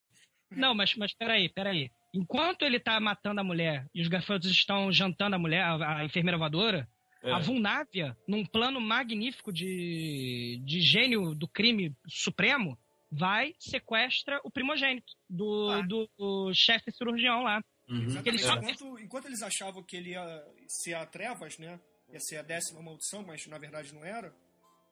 [0.51, 1.90] Não, mas, mas peraí, peraí.
[2.12, 6.05] Enquanto ele tá matando a mulher e os gafanhotos estão jantando a mulher, a, a
[6.05, 6.88] enfermeira voadora,
[7.23, 7.33] É.
[7.33, 12.79] a Vulnávia, num plano magnífico de, de gênio do crime supremo,
[13.11, 15.81] vai, sequestra o primogênito do, Ah.
[15.83, 17.62] do, do chefe cirurgião lá.
[17.88, 18.05] Uhum.
[18.05, 18.44] Exatamente.
[18.44, 21.81] Enquanto, enquanto eles achavam que ele ia ser a Trevas, né?
[22.12, 24.33] Ia ser a décima maldição, mas na verdade não era.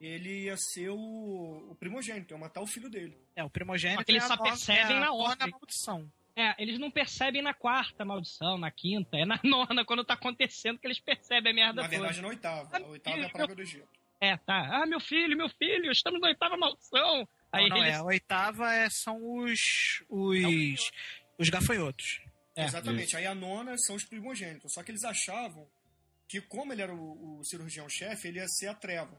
[0.04, 0.96] Ele ia ser o,
[1.70, 3.16] o primogênito, ia matar o filho dele.
[3.36, 5.50] É, o primogênito Só que eles é só nova- percebem é na ordem.
[5.50, 6.12] maldição.
[6.34, 10.78] É, eles não percebem na quarta maldição, na quinta, é na nona, quando tá acontecendo
[10.78, 11.98] que eles percebem a merda Na toda.
[12.00, 12.76] verdade, na oitava.
[12.76, 13.88] A oitava é a praga do Egito.
[14.20, 14.82] É, tá.
[14.82, 17.28] Ah, meu filho, meu filho, estamos na oitava maldição.
[17.52, 17.94] Aí não, não, eles...
[17.94, 17.98] é.
[17.98, 20.90] A oitava é, são os, os,
[21.38, 22.20] os gafanhotos.
[22.56, 23.16] É, Exatamente.
[23.16, 24.72] Aí a nona são os primogênitos.
[24.72, 25.66] Só que eles achavam
[26.28, 29.18] que, como ele era o, o cirurgião-chefe, ele ia ser a Trevas.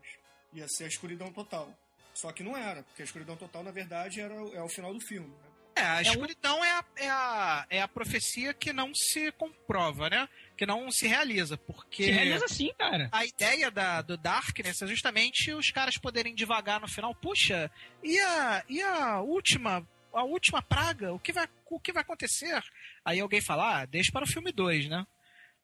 [0.53, 1.71] Ia ser a escuridão total.
[2.13, 4.99] Só que não era, porque a escuridão total, na verdade, era, é o final do
[5.01, 5.27] filme.
[5.27, 5.35] né?
[5.75, 10.07] É, a um- escuridão é a, é, a, é a profecia que não se comprova,
[10.09, 10.29] né?
[10.55, 12.03] Que não se realiza, porque...
[12.03, 13.09] Se realiza assim, cara.
[13.11, 17.15] A ideia da, do Darkness é justamente os caras poderem devagar no final.
[17.15, 17.71] Puxa,
[18.03, 21.11] e a, e a última a última praga?
[21.11, 22.63] O que vai, o que vai acontecer?
[23.03, 25.07] Aí alguém fala, ah, deixa para o filme 2, né?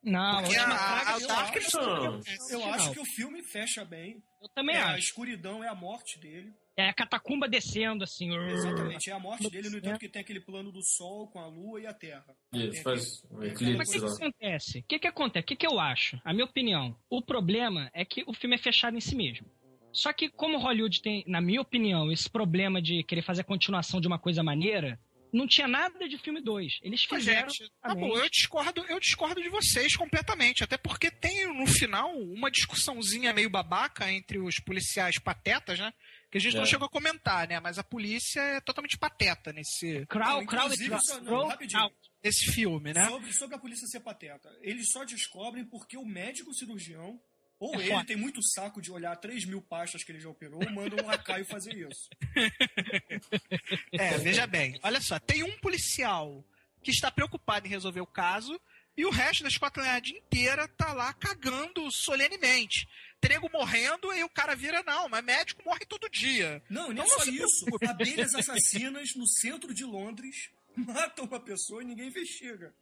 [0.04, 2.22] Não, Porque a a- a eu acho- Não.
[2.52, 2.74] Eu Não.
[2.74, 4.24] acho que o filme fecha bem.
[4.42, 5.00] Eu também É, a acho.
[5.00, 6.54] escuridão é a morte dele.
[6.78, 8.34] É a catacumba descendo, assim.
[8.34, 11.48] Exatamente, é a morte dele, no entanto que tem aquele plano do Sol com a
[11.48, 12.34] Lua e a Terra.
[12.54, 14.80] Isso, faz um Mas o eclipse que, que acontece?
[14.80, 15.44] O que, que acontece?
[15.44, 16.22] O que, que eu acho?
[16.24, 16.96] A minha opinião.
[17.10, 19.46] O problema é que o filme é fechado em si mesmo.
[19.92, 24.00] Só que, como Hollywood tem, na minha opinião, esse problema de querer fazer a continuação
[24.00, 24.98] de uma coisa maneira,
[25.34, 26.80] não tinha nada de filme 2.
[26.82, 27.50] Eles Mas, fizeram.
[27.50, 30.64] gente, tá bom, eu discordo, eu discordo de vocês completamente.
[30.64, 35.92] Até porque tem no final uma discussãozinha meio babaca entre os policiais patetas, né?
[36.32, 36.66] Que a gente não É.
[36.68, 37.60] chegou a comentar, né?
[37.60, 41.48] Mas a polícia é totalmente pateta nesse, Crow, Não, Crow, não.
[41.48, 41.92] Crow.
[42.24, 43.06] nesse filme, né?
[43.08, 44.50] Sobre, sobre a polícia ser pateta.
[44.62, 47.20] Eles só descobrem porque o médico cirurgião,
[47.60, 48.06] ou É ele foda.
[48.06, 51.46] tem muito saco de olhar 3 mil pastas que ele já operou, manda um lacaio
[51.46, 52.10] fazer isso.
[53.92, 54.80] É, veja bem.
[54.84, 56.44] Olha só, tem um policial
[56.84, 58.60] que está preocupado em resolver o caso
[58.96, 62.88] e o resto da Scotland Yard inteira tá lá cagando solenemente.
[63.22, 66.62] Trego morrendo e o cara vira, não, mas médico morre todo dia.
[66.70, 67.66] Não, e nem Não, só não se isso.
[67.88, 72.74] Abelhas assassinas no centro de Londres matam uma pessoa e ninguém investiga.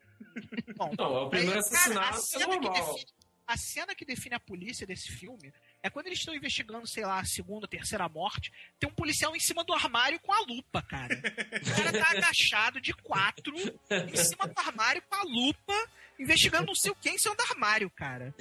[0.75, 2.73] Bom, Não, é o primeiro Aí, cara, a assassinato é que normal.
[2.93, 7.05] define- a cena que define a polícia desse filme é quando eles estão investigando, sei
[7.05, 10.81] lá, a segunda, terceira morte, tem um policial em cima do armário com a lupa,
[10.81, 11.15] cara.
[11.15, 16.75] O cara tá agachado de quatro em cima do armário com a lupa, investigando não
[16.75, 18.35] sei o que em cima do armário, cara.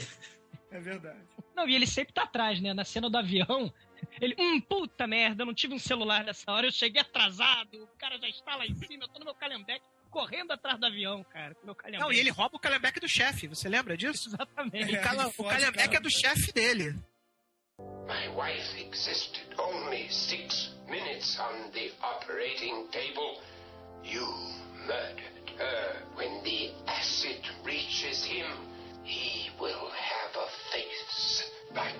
[0.72, 1.20] É verdade.
[1.54, 2.74] Não, e ele sempre tá atrás, né?
[2.74, 3.72] Na cena do avião.
[4.20, 7.96] Ele, hum, puta merda, eu não tive um celular nessa hora, eu cheguei atrasado, o
[7.98, 9.84] cara já está lá em cima, eu tô no meu calhambeque,
[10.16, 12.02] correndo atrás do avião, cara, com meu calhambeque.
[12.02, 14.30] Não, e ele rouba o calhambeque do chefe, você lembra disso?
[14.30, 14.96] Exatamente.
[14.96, 16.98] O, cala- o calhambeque é do chefe dele.
[18.08, 23.42] My wife existed only six minutes on the operating table.
[24.02, 24.24] You
[24.86, 26.02] murdered her.
[26.16, 28.46] When the acid reaches him,
[29.04, 31.94] he will have a face like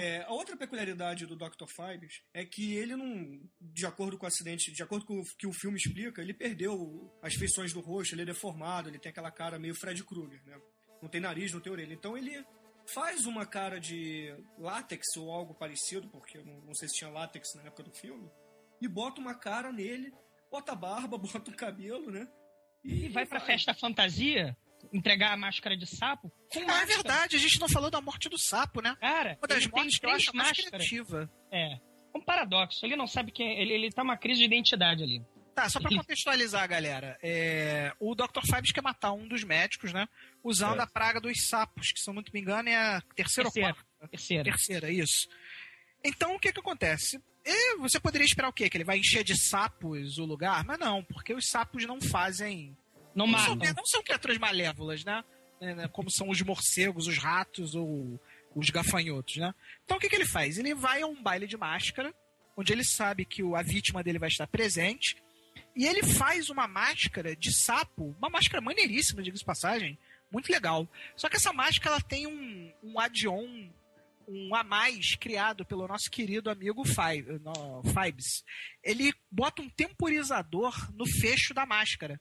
[0.00, 1.66] É, a outra peculiaridade do Dr.
[1.66, 5.46] Fibes é que ele não, de acordo com o acidente, de acordo com o que
[5.46, 9.30] o filme explica, ele perdeu as feições do rosto, ele é deformado, ele tem aquela
[9.30, 10.58] cara meio Fred Krueger, né?
[11.02, 11.92] Não tem nariz, não tem orelha.
[11.92, 12.44] Então ele
[12.86, 17.10] faz uma cara de látex ou algo parecido, porque eu não, não sei se tinha
[17.10, 18.30] látex na época do filme,
[18.80, 20.14] e bota uma cara nele,
[20.50, 22.26] bota a barba, bota o cabelo, né?
[22.82, 24.56] E vai pra festa fantasia
[24.92, 26.86] entregar a máscara de sapo com Ah, é máscara.
[26.94, 28.96] verdade, a gente não falou da morte do sapo, né?
[29.00, 30.70] Cara, Uma das mortes que eu acho mais máscaras.
[30.70, 31.30] criativa.
[31.52, 31.78] É.
[32.14, 32.84] Um paradoxo.
[32.84, 33.62] Ele não sabe quem é.
[33.62, 35.24] Ele, ele tá uma crise de identidade ali.
[35.54, 37.18] Tá, só pra contextualizar, galera.
[37.22, 38.40] É, o Dr.
[38.46, 40.08] Fibes quer matar um dos médicos, né?
[40.42, 40.82] Usando É.
[40.82, 43.74] a praga dos sapos, que se eu não me engano é a terceira ou Terceira.
[43.74, 44.08] quarta.
[44.08, 44.44] Terceira.
[44.44, 45.28] Terceira, isso.
[46.04, 47.20] Então, o que que acontece?
[47.44, 48.70] E você poderia esperar o quê?
[48.70, 50.64] Que ele vai encher de sapos o lugar?
[50.64, 52.76] Mas não, porque os sapos não fazem...
[53.14, 55.24] Não Não são, não são criaturas malévolas, né?
[55.60, 55.88] É, né?
[55.88, 58.20] Como são os morcegos, os ratos ou
[58.54, 59.54] os gafanhotos, né?
[59.84, 60.58] Então, o que que ele faz?
[60.58, 62.14] Ele vai a um baile de máscara,
[62.56, 65.16] onde ele sabe que a vítima dele vai estar presente,
[65.76, 69.98] e ele faz uma máscara de sapo, uma máscara maneiríssima, diga-se de passagem,
[70.30, 70.88] muito legal.
[71.16, 73.70] Só que essa máscara ela tem um, um add-on,
[74.28, 78.44] um a mais criado pelo nosso querido amigo Fibes.
[78.82, 82.20] Ele bota um temporizador no fecho da máscara.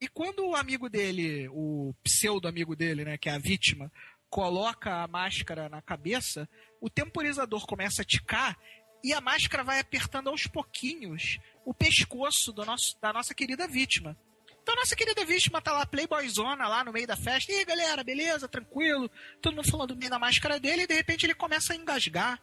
[0.00, 3.92] E quando o amigo dele, o pseudo amigo dele, né, que é a vítima,
[4.30, 6.48] coloca a máscara na cabeça,
[6.80, 8.58] o temporizador começa a ticar
[9.04, 14.16] e a máscara vai apertando aos pouquinhos o pescoço nosso, da nossa querida vítima.
[14.62, 17.52] Então, nossa querida vítima tá lá, playboyzona, lá no meio da festa.
[17.52, 18.48] E aí, galera, beleza?
[18.48, 19.10] Tranquilo?
[19.42, 20.82] Todo mundo falando bem da máscara dele.
[20.82, 22.40] E, de repente, ele começa a engasgar.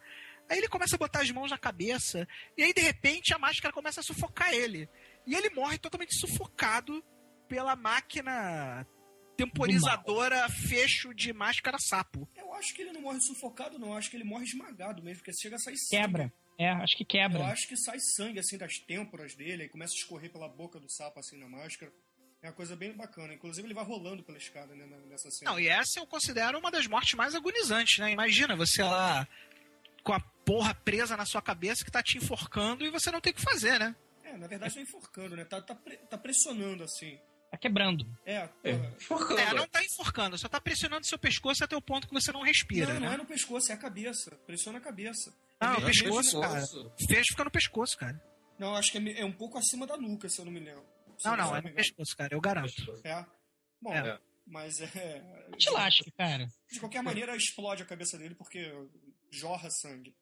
[0.48, 2.26] Aí ele começa a botar as mãos na cabeça.
[2.56, 4.88] E aí, de repente, a máscara começa a sufocar ele.
[5.26, 7.04] E ele morre totalmente sufocado
[7.48, 8.86] pela máquina
[9.36, 12.28] temporizadora fecho de máscara sapo.
[12.36, 13.88] Eu acho que ele não morre sufocado, não.
[13.88, 16.02] Eu acho que ele morre esmagado mesmo, porque chega a sair sangue.
[16.02, 16.32] Quebra.
[16.58, 17.44] É, acho que Eu quebra.
[17.46, 20.90] acho que sai sangue, assim, das têmporas dele, aí começa a escorrer pela boca do
[20.90, 21.92] sapo, assim, na máscara.
[22.42, 23.32] É uma coisa bem bacana.
[23.34, 25.52] Inclusive, ele vai rolando pela escada, né, nessa cena.
[25.52, 28.10] Não, e essa eu considero uma das mortes mais agonizantes, né?
[28.10, 29.26] Imagina você lá
[30.02, 33.32] com a porra presa na sua cabeça que tá te enforcando e você não tem
[33.32, 33.94] o que fazer, né?
[34.24, 35.44] É, na verdade, tá enforcando, né?
[35.44, 37.18] Tá, tá, tá pressionando, assim.
[37.50, 38.06] Tá quebrando.
[38.26, 39.40] É, É, enforcando.
[39.40, 42.42] É, não tá enforcando, só tá pressionando seu pescoço até o ponto que você não
[42.42, 43.14] respira, Não, não né?
[43.14, 44.36] é no pescoço, é a cabeça.
[44.46, 45.34] Pressiona a cabeça.
[45.60, 46.62] Não, É o pescoço, cara.
[47.08, 48.22] Fecho fica no pescoço, cara.
[48.58, 50.60] Não, acho que é, me- é um pouco acima da nuca, se eu não me
[50.60, 50.84] lembro.
[51.16, 53.00] Se Não, não, me é no pescoço, cara, eu garanto.
[53.02, 53.24] É.
[53.80, 54.20] Bom, É.
[54.46, 55.48] mas é.
[55.56, 56.46] Te lasca, cara.
[56.70, 58.70] De qualquer maneira, explode a cabeça dele porque
[59.30, 60.14] jorra sangue.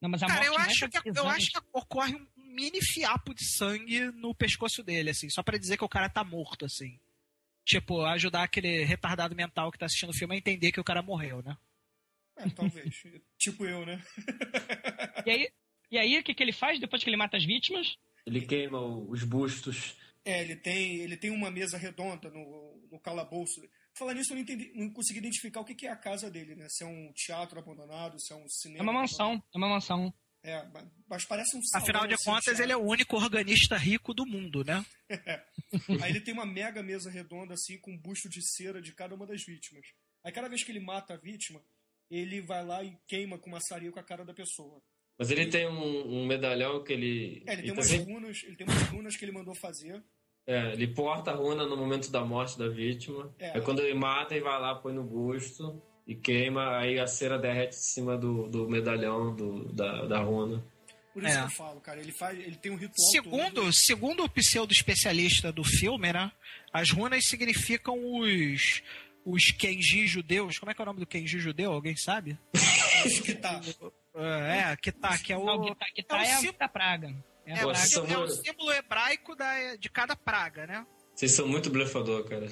[0.00, 3.34] Não, mas a Cara, morte eu acho, que, eu acho que ocorre um mini fiapo
[3.34, 6.98] de sangue no pescoço dele, assim, só pra dizer que o cara tá morto, assim.
[7.64, 11.02] Tipo, ajudar aquele retardado mental que tá assistindo o filme a entender que o cara
[11.02, 11.56] morreu, né?
[12.36, 13.02] É, talvez.
[13.38, 14.02] tipo eu, né?
[15.26, 15.48] E aí,
[15.90, 17.98] e aí o que, que ele faz depois que ele mata as vítimas?
[18.24, 19.94] Ele queima os bustos.
[20.24, 23.60] É, ele tem, ele tem uma mesa redonda no, no calabouço.
[23.92, 26.54] Falar nisso, eu não, entendi, não consegui identificar o que, que é a casa dele,
[26.54, 26.68] né?
[26.68, 28.80] Se é um teatro abandonado, se é um cinema.
[28.80, 29.42] É uma mansão.
[29.54, 30.14] É uma mansão.
[30.42, 30.64] É,
[31.08, 34.24] mas- parece um salão, Afinal de assim, contas, ele é o único organista rico do
[34.24, 34.84] mundo, né?
[36.02, 39.14] Aí ele tem uma mega mesa redonda, assim, com um busto de cera de cada
[39.14, 39.86] uma das vítimas.
[40.24, 41.60] Aí cada vez que ele mata a vítima,
[42.10, 44.80] ele vai lá e queima com maçaria com a cara da pessoa.
[45.18, 47.42] Mas ele tem um, um medalhão que ele.
[47.46, 50.02] É, ele tem ele, umas também- runas, ele tem umas runas que ele mandou fazer.
[50.46, 53.34] é, ele porta a runa no momento da morte da vítima.
[53.38, 53.56] É.
[53.56, 57.38] Aí quando ele mata, ele vai lá, põe no busto e queima, aí a cera
[57.38, 60.64] derrete em cima do, do medalhão do, da, da runa.
[61.12, 61.40] Por isso É.
[61.40, 63.72] que eu falo, cara, ele faz, ele tem um ritual Segundo, todo.
[63.72, 66.32] segundo o pseudo especialista do filme, né?
[66.72, 68.82] As runas significam os
[69.24, 70.58] os Kenji judeus.
[70.58, 71.70] Como é que é o nome do Kenji judeu?
[71.72, 72.38] Alguém sabe?
[73.24, 73.60] Que tá.
[74.16, 76.36] É, que tá, que é o Não, que tá, que tá é o é, a
[76.38, 77.24] símbolo- da praga.
[77.46, 77.86] É a é, o praga.
[77.86, 80.86] símbolo, é o símbolo hebraico da, de cada praga, né?
[81.14, 82.46] Vocês são muito blefador, cara.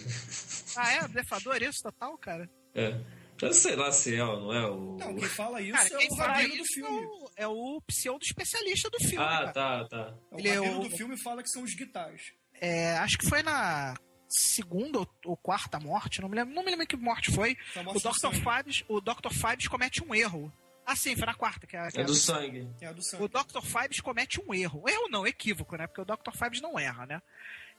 [0.76, 1.08] Ah, é?
[1.08, 2.48] Blefador isso total, cara?
[2.74, 3.00] É.
[3.42, 4.96] Eu sei lá se é ou não é o.
[4.98, 6.96] Não, quem fala isso Cara, é quem o fala rabino do filme.
[6.96, 9.52] é o, é o pseudo especialista do filme, Ah, cara.
[9.52, 10.14] tá, tá.
[10.30, 12.20] O Ele é rabino o- do filme fala que são os guitarras.
[12.60, 13.94] É, acho que foi na
[14.28, 17.56] segunda ou, ou quarta morte, não me lembro, não me lembro que morte foi.
[17.94, 18.32] O Dr.
[18.34, 19.30] Fibes, o Dr.
[19.32, 20.52] Fibes comete um erro.
[20.84, 22.68] Ah, sim, foi na quarta que é, que É é do sangue.
[22.80, 23.24] É a do sangue.
[23.24, 23.60] O Dr.
[23.60, 24.82] Fibes comete um erro.
[24.84, 25.86] Um erro não, equívoco, né?
[25.86, 26.30] Porque o Dr.
[26.32, 27.22] Fibes não erra, né?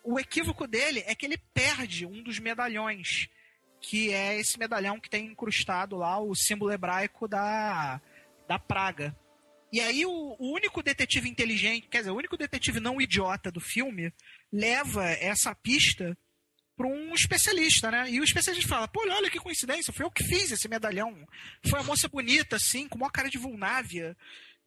[0.03, 3.27] O equívoco dele é que ele perde um dos medalhões,
[3.79, 8.01] que é esse medalhão que tem incrustado lá o símbolo hebraico da,
[8.47, 9.15] da praga.
[9.71, 13.59] E aí o, o único detetive inteligente, quer dizer, o único detetive não idiota do
[13.59, 14.13] filme,
[14.51, 16.17] leva essa pista
[16.75, 18.09] para um especialista, né?
[18.09, 21.27] E o especialista fala: pô, olha que coincidência, foi eu que fiz esse medalhão.
[21.67, 24.15] Foi a moça bonita, assim, com uma cara de vulnávia.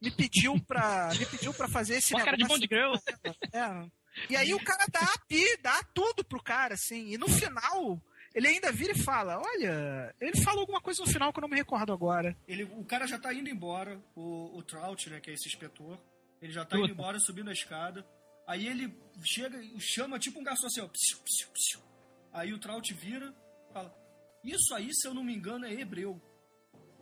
[0.02, 2.68] Me pediu pra, me pediu pra fazer esse Uma cara de negócio.
[2.68, 2.94] Bond Girl.
[3.52, 4.00] É.
[4.28, 7.12] E aí o cara dá a pi, dá tudo pro cara, assim.
[7.12, 8.02] E no final,
[8.34, 11.48] ele ainda vira e fala: Olha, ele falou alguma coisa no final que eu não
[11.48, 12.36] me recordo agora.
[12.46, 15.98] Ele, o cara já tá indo embora, o, o Trout, né, que é esse inspetor.
[16.40, 16.94] Ele já tá indo Puta.
[16.94, 18.06] embora, subindo a escada.
[18.46, 20.88] Aí ele chega e chama tipo um garçom assim, ó.
[20.88, 21.80] psiu, psiu, psiu.
[22.32, 23.34] Aí o Trout vira
[23.72, 23.94] fala:
[24.42, 26.20] Isso aí, se eu não me engano, é hebreu.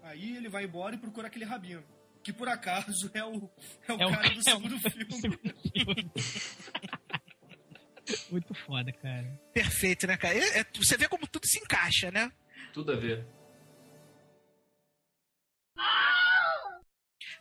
[0.03, 1.85] Aí ele vai embora e procura aquele rabino.
[2.23, 3.49] Que por acaso é o,
[3.87, 6.11] é o É o- cara do é o- segundo filme.
[8.31, 9.41] Muito foda, cara.
[9.53, 10.37] Perfeito, né, cara?
[10.37, 12.31] É- é- você vê como tudo se encaixa, né?
[12.73, 13.27] Tudo a ver.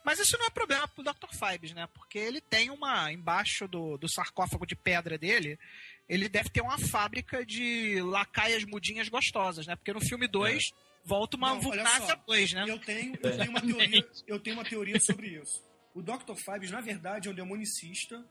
[0.03, 1.27] Mas isso não é problema pro Dr.
[1.31, 1.85] Fibes, né?
[1.93, 3.11] Porque ele tem uma.
[3.11, 5.59] Embaixo do, do sarcófago de pedra dele,
[6.07, 9.75] ele deve ter uma fábrica de lacaias mudinhas gostosas, né?
[9.75, 10.71] Porque no filme 2
[11.03, 12.15] volta uma Não, só.
[12.25, 12.65] 2, né?
[12.67, 15.61] Eu tenho, eu tenho uma teoria, eu tenho uma teoria sobre isso.
[15.93, 16.35] O Dr.
[16.35, 18.23] Fibes, na verdade, é um demonicista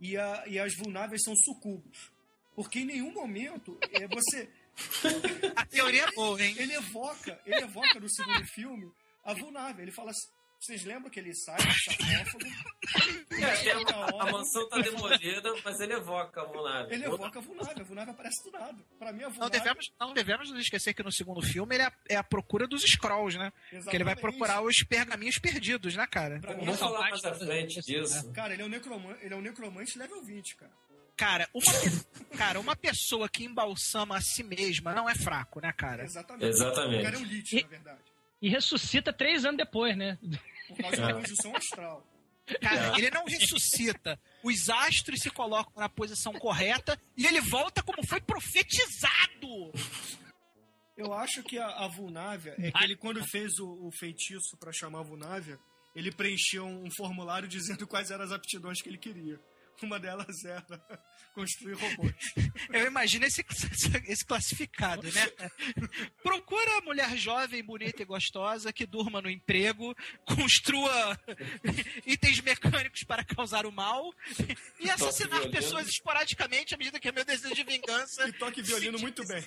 [0.00, 2.10] e, a- e as vulnáveis são sucubos.
[2.54, 4.48] Porque em nenhum momento é, você.
[5.56, 6.54] A teoria é boa, hein?
[6.58, 8.90] Ele evoca, ele evoca no segundo filme
[9.24, 9.82] a vulnável.
[9.82, 10.28] Ele fala assim.
[10.60, 12.44] Vocês lembram que ele sai do sarcófago?
[13.32, 16.92] É, a, mansão tá demolida, mas ele evoca a vulnável.
[16.92, 17.80] Ele evoca a vulnável.
[17.80, 18.76] A vulnável aparece do nada.
[18.98, 21.92] Pra mim, a Não devemos, não devemos nos esquecer que no segundo filme ele é,
[22.08, 23.52] é a procura dos Scrolls, né?
[23.88, 26.40] Que ele vai procurar os pergaminhos perdidos, né, cara?
[26.40, 28.30] Pra Vamos falar mais à frente disso.
[28.32, 30.72] Cara, ele é um necromante, ele é um necromante level 20, cara.
[31.16, 31.72] Cara, uma,
[32.36, 36.02] cara, uma pessoa que embalsama a si mesma não é fraco, né, cara?
[36.02, 36.46] Exatamente.
[36.46, 37.00] Exatamente.
[37.00, 38.00] O cara é um lich, E- na verdade.
[38.42, 40.18] E ressuscita três anos depois, né?
[40.66, 42.06] Por causa de uma conjunção astral.
[42.60, 44.18] Cara, ele não ressuscita.
[44.42, 49.72] Os astros se colocam na posição correta e ele volta como foi profetizado.
[50.96, 54.72] Eu acho que a, a Vulnávia é que ele, quando fez o, o feitiço pra
[54.72, 55.58] chamar a Vulnávia,
[55.94, 59.40] ele preencheu um formulário dizendo quais eram as aptidões que ele queria.
[59.82, 60.64] Uma delas era
[61.34, 62.14] construir robôs.
[62.72, 63.44] Eu imagino esse,
[64.06, 65.30] esse classificado, né?
[66.22, 71.18] Procura a mulher jovem, bonita e gostosa que durma no emprego, construa
[72.06, 74.12] itens mecânicos para causar o mal
[74.78, 78.28] e assassinar pessoas esporadicamente à medida que é meu desejo de vingança.
[78.28, 79.42] E toque violino muito bem.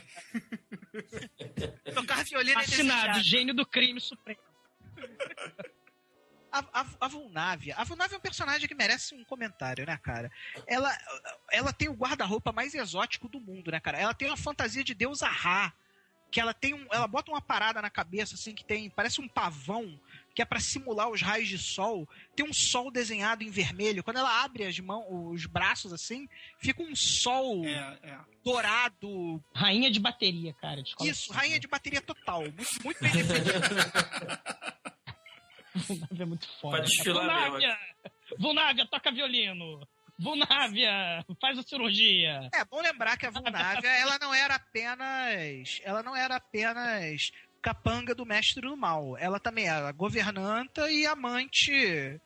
[1.93, 3.23] Tocar violino é Assinado, desejado.
[3.23, 4.41] gênio do crime supremo.
[6.53, 7.73] A, a, a Vulnávia.
[7.75, 10.31] A Vulnávia é um personagem que merece um comentário, né, cara?
[10.67, 10.95] Ela,
[11.51, 13.97] ela tem o guarda-roupa mais exótico do mundo, né, cara?
[13.97, 15.73] Ela tem uma fantasia de deusa Ra.
[16.31, 16.87] Que ela tem um.
[16.91, 18.89] Ela bota uma parada na cabeça, assim, que tem.
[18.89, 19.99] Parece um pavão,
[20.33, 22.09] que é pra simular os raios de sol.
[22.35, 24.03] Tem um sol desenhado em vermelho.
[24.03, 28.17] Quando ela abre as mãos, os braços, assim, fica um sol É, é.
[28.43, 29.43] dourado.
[29.53, 30.81] Rainha de bateria, cara.
[30.81, 32.41] de Isso, rainha de bateria total.
[32.41, 33.51] Muito, muito bem definido.
[35.75, 36.77] Vulnávia é muito foda.
[36.77, 37.77] Pra desfilar Vulnávia!
[38.37, 39.87] Vulnávia, toca violino!
[40.19, 42.49] Vulnávia, faz a cirurgia!
[42.53, 45.79] É bom lembrar que a Vulnávia, ela não era apenas.
[45.83, 47.31] Ela não era apenas
[47.61, 49.17] capanga do mestre do mal.
[49.17, 52.19] Ela também era governanta e amante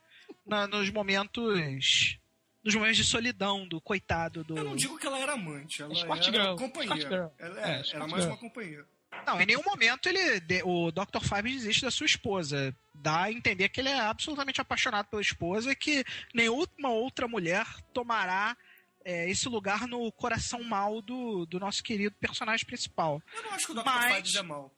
[0.45, 2.17] na- nos momentos.
[2.63, 4.57] Nos momentos de solidão do coitado do.
[4.57, 6.55] Eu não digo que ela era amante, ela era girl.
[6.57, 7.09] companheira.
[7.09, 7.27] Girl.
[7.39, 8.27] Ela, É, é, era mais girl.
[8.33, 8.85] uma companheira.
[9.25, 10.61] Não, em nenhum momento ele.
[10.63, 11.21] o Dr.
[11.21, 12.75] Five desiste da sua esposa.
[12.93, 16.03] Dá a entender que ele é absolutamente apaixonado pela esposa e que
[16.33, 18.57] nenhuma outra mulher tomará
[19.05, 23.21] é, esse lugar no coração mal do, do nosso querido personagem principal.
[23.35, 23.83] Eu não acho que o Dr.
[23.85, 24.73] Mas- Fides é mal.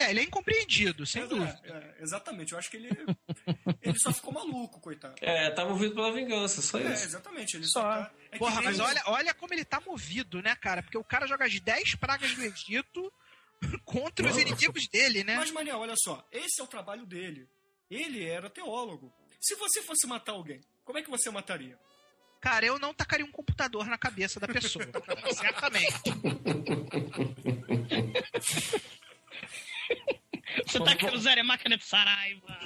[0.00, 1.60] É, ele é incompreendido, sem Mas dúvida.
[1.64, 2.88] é, é, exatamente, eu acho que ele,
[3.82, 5.16] ele só ficou maluco, coitado.
[5.20, 7.04] É, tá movido pela vingança, só É, isso.
[7.06, 7.88] exatamente, ele só, Só.
[8.04, 8.12] tá...
[8.30, 10.84] É Porra, mas o- olha, olha como ele tá movido, né, cara?
[10.84, 13.12] Porque o cara joga as 10 pragas do Egito
[13.84, 15.36] contra os inimigos dele, né?
[15.36, 17.48] Mas, Manel, olha só, esse é o trabalho dele.
[17.90, 19.12] Ele era teólogo.
[19.40, 21.78] Se você fosse matar alguém, como é que você mataria?
[22.40, 24.84] Cara, eu não tacaria um computador na cabeça da pessoa.
[25.34, 26.02] certamente.
[30.66, 32.58] Você tá querendo usar a máquina de Saraiva!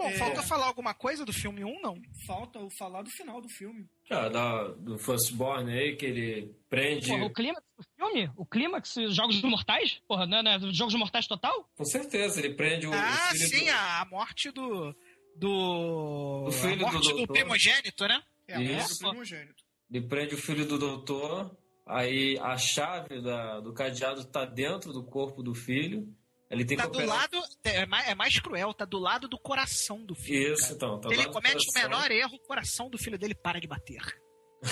[0.00, 0.16] Bom, É.
[0.16, 2.00] falta falar alguma coisa do filme 1, não?
[2.26, 3.86] Falta o falar do final do filme.
[4.10, 7.08] Ah, da, do Firstborn aí, que ele prende.
[7.08, 8.30] Porra, o clímax do filme?
[8.36, 10.00] O clímax, Jogos Mortais?
[10.08, 11.68] Porra, não é, não é Jogos Mortais total?
[11.76, 12.92] Com certeza, ele prende o.
[12.94, 14.94] Ah, o sim, do- a, a morte do.
[15.36, 16.44] Do.
[16.46, 17.32] Do filho a do morte do, doutor.
[17.34, 18.22] primogênito, né?
[18.48, 19.64] É a morte do primogênito.
[19.92, 21.56] Ele prende o filho do doutor.
[21.86, 26.06] Aí a chave da- do cadeado tá dentro do corpo do filho.
[26.50, 27.40] Ele tem Tá do operar- lado.
[27.64, 30.52] É mais, é mais cruel, tá do lado do coração do filho.
[30.54, 30.74] Isso, cara.
[30.74, 31.00] então.
[31.00, 34.02] Tá Se ele comete o menor erro, o coração do filho dele para de bater.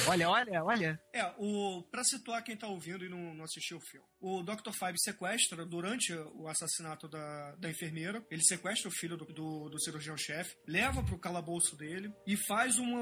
[0.06, 1.00] Olha, olha, olha.
[1.14, 4.06] É, o, pra situar quem tá ouvindo e não, não assistiu o filme.
[4.20, 4.70] O Dr.
[4.70, 9.80] Five sequestra, durante o assassinato da, da enfermeira, ele sequestra o filho do, do, do
[9.80, 13.00] cirurgião-chefe, leva pro calabouço dele e faz uma,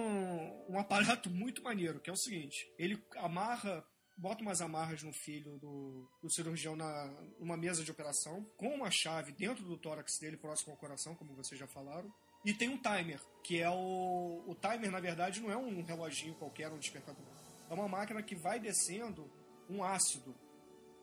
[0.68, 3.82] um aparato muito maneiro, que é o seguinte, ele amarra
[4.16, 7.06] bota umas amarras no filho do, do cirurgião na,
[7.38, 11.34] numa mesa de operação, com uma chave dentro do tórax dele, próximo ao coração, como
[11.34, 12.12] vocês já falaram.
[12.44, 14.44] E tem um timer, que é o.
[14.46, 17.24] O timer, na verdade, não é um reloginho qualquer, um despertador.
[17.68, 19.30] É uma máquina que vai descendo
[19.68, 20.34] um ácido.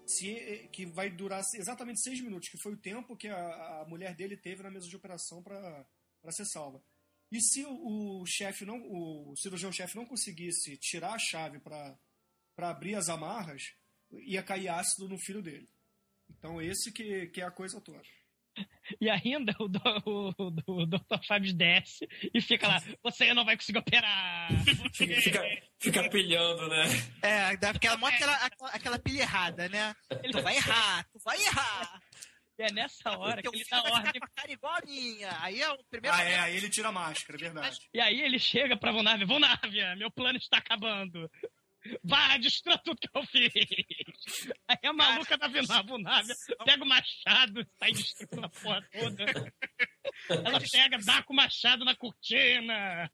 [0.05, 4.13] Se, que vai durar exatamente seis minutos, que foi o tempo que a, a mulher
[4.15, 5.85] dele teve na mesa de operação para
[6.31, 6.83] ser salva.
[7.31, 11.97] E se o, o chefe não, o cirurgião-chefe não conseguisse tirar a chave para
[12.57, 13.73] abrir as amarras,
[14.11, 15.69] ia cair ácido no filho dele.
[16.29, 18.01] Então esse que, que é a coisa toda.
[19.01, 21.25] E ainda o, do, o, o, o Dr.
[21.27, 24.49] Fábio desce e fica lá, você não vai conseguir operar.
[24.93, 25.41] Fica, fica,
[25.79, 26.83] fica pilhando, né?
[27.21, 29.95] É, dá aquela, aquela, aquela, aquela pilha errada, né?
[30.31, 31.99] Tu vai errar, tu vai errar.
[32.59, 34.21] E é nessa hora que ele dá vai ficar ordem.
[34.21, 35.41] com a cara igual a minha.
[35.41, 36.15] Aí é o primeiro.
[36.15, 37.79] Ah, é, aí ele tira a máscara, é verdade.
[37.93, 41.29] E aí ele chega pra Vonávia, Vonávia, meu plano está acabando.
[42.03, 44.51] Vá, destrua tudo que eu fiz.
[44.67, 49.25] Aí a maluca da Vina- Vonávia pega o machado, sai destruindo a porra toda.
[50.29, 53.11] Ela pega, dá com o machado na cortina.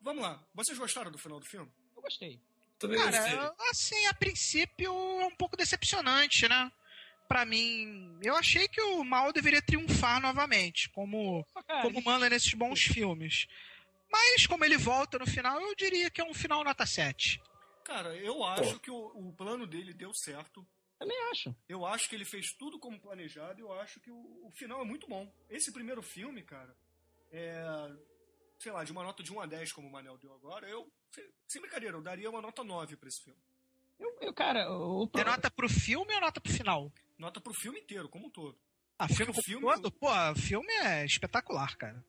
[0.00, 0.42] Vamos lá.
[0.54, 1.70] Vocês gostaram do final do filme?
[1.96, 2.40] Eu gostei.
[2.78, 3.20] Também gostei.
[3.36, 6.70] Cara, assim, a princípio é um pouco decepcionante, né?
[7.28, 11.46] Pra mim, eu achei que o mal deveria triunfar novamente, como,
[11.82, 13.46] como manda nesses bons filmes.
[14.10, 17.40] Mas como ele volta no final, eu diria que é um final nota 7.
[17.84, 20.66] Cara, eu acho que o, o plano dele deu certo.
[20.98, 21.54] também acho.
[21.68, 24.80] Eu acho que ele fez tudo como planejado e eu acho que o, o final
[24.80, 25.32] é muito bom.
[25.48, 26.76] Esse primeiro filme, cara,
[27.30, 27.62] é.
[28.58, 30.86] Sei lá, de uma nota de 1 a 10, como o Manel deu agora, eu.
[31.48, 33.40] Sem, brincadeira, eu daria uma nota 9 pra esse filme.
[33.98, 36.92] Eu, eu, cara, o, o É nota pro filme ou nota pro final?
[37.18, 38.58] Nota pro filme inteiro, como um todo.
[38.98, 39.90] Ah, filme, filme- todo?
[39.90, 42.04] Pô, o filme é espetacular, cara.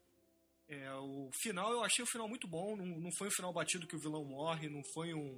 [0.72, 2.78] É, o final, eu achei o final muito bom.
[2.78, 5.38] Não, não foi um final batido que o vilão morre, não foi um,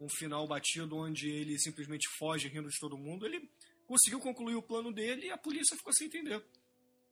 [0.00, 3.26] um final batido onde ele simplesmente foge rindo de todo mundo.
[3.26, 3.46] Ele
[3.86, 6.42] conseguiu concluir o plano dele e a polícia ficou sem entender.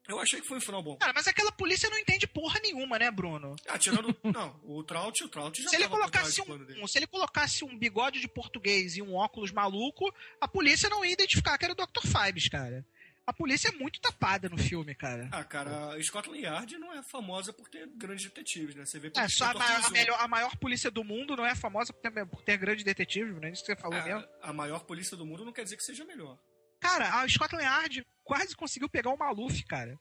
[0.08, 0.96] Eu achei que foi um final bom.
[0.96, 3.54] Cara, mas aquela polícia não entende porra nenhuma, né, Bruno?
[3.68, 4.16] Ah, tirando.
[4.24, 8.18] não, o Trout, o Trout já Se ele, colocasse um, se ele colocasse um bigode
[8.18, 12.00] de português e um óculos maluco, a polícia não ia identificar que era o Dr.
[12.00, 12.84] Fibes, cara.
[13.24, 15.28] A polícia é muito tapada no filme, cara.
[15.30, 18.84] Ah, cara, a Scotland Yard não é famosa por ter grandes detetives, né?
[18.84, 21.54] Você vê É, só a maior, a, melhor- a maior polícia do mundo não é
[21.54, 24.28] famosa por ter, por ter grandes detetives, não é isso que você falou Ah, mesmo?
[24.42, 26.36] a maior polícia do mundo não quer dizer que seja melhor.
[26.80, 29.96] Cara, a Scotland Yard quase conseguiu pegar o Maluf, cara.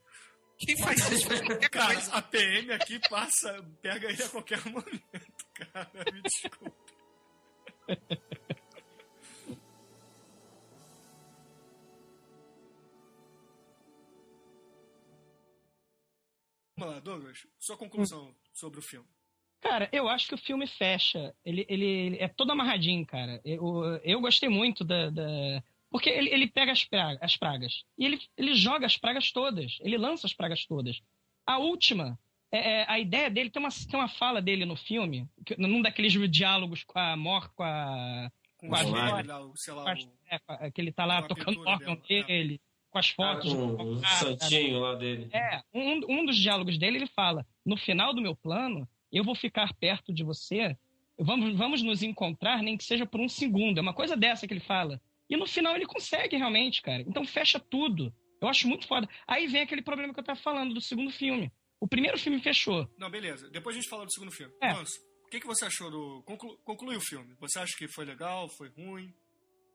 [0.58, 1.28] Quem faz isso?
[1.32, 5.92] É Cara, a PM aqui passa, pega ele a qualquer momento, cara.
[6.12, 6.76] Me desculpa.
[16.82, 19.08] Vamos lá, Douglas, sua conclusão sobre o filme.
[19.62, 21.36] Cara, eu acho que o filme fecha.
[21.46, 23.40] Ele, ele, ele é todo amarradinho, cara.
[23.46, 25.12] Eu, eu gostei muito da.
[25.12, 29.32] da- Porque ele, ele pega as pragas, as pragas e ele, ele joga as pragas
[29.32, 29.78] todas.
[29.82, 31.00] Ele lança as pragas todas.
[31.46, 32.18] A última,
[32.52, 35.82] é, é, a ideia dele, tem uma, tem uma fala dele no filme, que, num
[35.84, 38.32] daqueles diálogos com a Mor, com a.
[38.58, 38.92] Com filme
[39.28, 41.28] lá, o, sei lá, com o- é, com a- que ele tá lá com a
[41.30, 42.62] tocando o órgão dela, dele,
[42.92, 43.54] com as Ah, fotos.
[43.54, 45.30] com do- o Ah, santinho lá dele.
[45.34, 49.34] é, um, um dos diálogos dele, ele fala: No final do meu plano, eu vou
[49.34, 50.78] ficar perto de você,
[51.18, 53.78] vamos, vamos nos encontrar, nem que seja por um segundo.
[53.78, 55.02] É uma coisa dessa que ele fala.
[55.30, 57.02] E no final ele consegue realmente, cara.
[57.08, 58.14] Então fecha tudo.
[58.42, 59.08] Eu acho muito foda.
[59.28, 61.52] Aí vem aquele problema que eu tava falando do segundo filme.
[61.80, 62.88] O primeiro filme fechou.
[62.98, 63.50] Não, beleza.
[63.50, 64.54] Depois a gente fala do segundo filme.
[64.62, 64.74] É.
[64.74, 66.22] Manso, o que, que você achou do.
[66.26, 66.58] Conclu...
[66.66, 67.34] Conclui o filme.
[67.39, 69.14] Você acha que foi legal, foi ruim?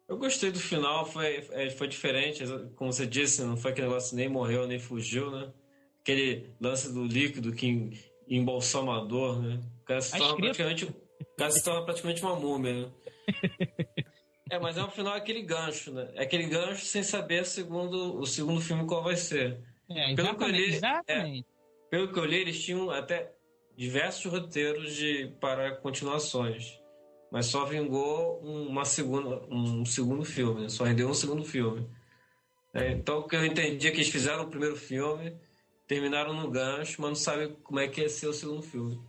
[0.09, 2.45] Eu gostei do final, foi, é, foi diferente,
[2.77, 5.53] como você disse, não foi aquele negócio nem morreu, nem fugiu, né?
[6.01, 7.99] Aquele lance do líquido que em-
[8.29, 9.61] embalsamador, né?
[9.83, 12.93] O cara se torna praticamente, o cara se torna praticamente uma múmia, né?
[14.49, 16.09] É, mas é um final aquele gancho, né?
[16.15, 19.61] É aquele gancho sem saber segundo, o segundo filme qual vai ser.
[19.91, 21.47] É, Pelo que eu li, exatamente.
[21.91, 23.33] Pelo que eu li, eles tinham até
[23.77, 26.81] diversos roteiros de para continuações.
[27.31, 30.69] Mas só vingou uma segunda, um segundo filme, né?
[30.69, 31.89] só rendeu um segundo filme.
[32.73, 35.37] É, então, o que eu entendi é que eles fizeram o primeiro filme,
[35.89, 39.01] terminaram no gancho, mas não sabem como é que ia ser o segundo filme.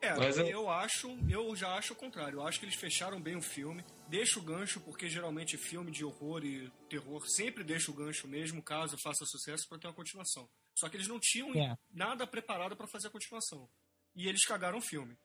[0.00, 0.46] É, Mas eu...
[0.46, 2.38] eu- acho, eu já acho o contrário.
[2.38, 3.82] Eu acho que eles fecharam bem o filme.
[4.08, 8.62] Deixa o gancho, porque geralmente filme de horror e terror sempre deixa o gancho mesmo,
[8.62, 10.48] caso faça sucesso, para ter uma continuação.
[10.78, 11.74] Só que eles não tinham É.
[11.90, 13.68] nada preparado para fazer a continuação.
[14.14, 15.16] E eles cagaram o filme.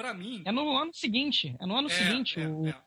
[0.00, 0.42] Pra mim.
[0.46, 1.54] É no ano seguinte.
[1.60, 2.82] É no ano é, seguinte é, o é.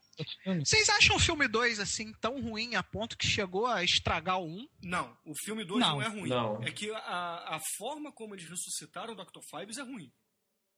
[0.63, 4.45] Vocês acham o filme 2 assim tão ruim a ponto que chegou a estragar o
[4.45, 4.49] 1?
[4.49, 4.67] Um?
[4.81, 5.89] Não, o filme 2 Não.
[5.91, 6.01] não.
[6.01, 6.29] é ruim.
[6.29, 6.63] Não.
[6.63, 9.41] É que a, a forma como eles ressuscitaram o Dr.
[9.47, 10.11] Fibes é ruim.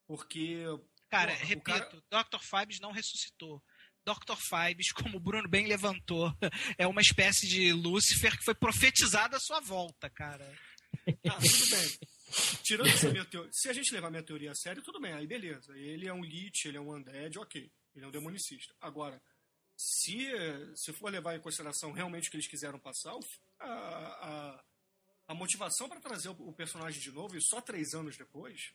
[0.08, 0.64] Porque.
[1.10, 2.40] Cara, Porra, repito, cara- Dr.
[2.40, 3.64] Fibes não ressuscitou.
[4.06, 4.36] Dr.
[4.38, 6.32] Fibes, como o Bruno bem levantou,
[6.78, 10.46] é uma espécie de Lúcifer que foi profetizado à sua volta, cara.
[11.08, 12.00] Ah, tudo bem.
[12.64, 13.52] Tirando essa minha teoria.
[13.54, 15.78] Se a gente levar minha teoria a sério, tudo bem, aí beleza.
[15.78, 17.72] Ele é um Lich, ele é um Undead, ok.
[17.96, 18.76] Ele é um demonicista.
[18.82, 19.22] Agora,
[19.78, 20.30] se,
[20.76, 23.14] se for levar em consideração realmente o que eles quiseram passar,
[23.60, 24.64] a, a,
[25.30, 28.74] a motivação para trazer o, o personagem de novo, e só três anos depois,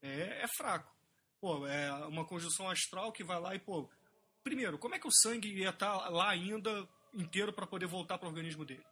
[0.00, 0.94] é, é fraco.
[1.40, 3.90] Pô, é uma conjunção astral que vai lá e, pô,
[4.44, 8.26] primeiro, como é que o sangue ia estar lá ainda inteiro para poder voltar para
[8.26, 8.84] o organismo dele?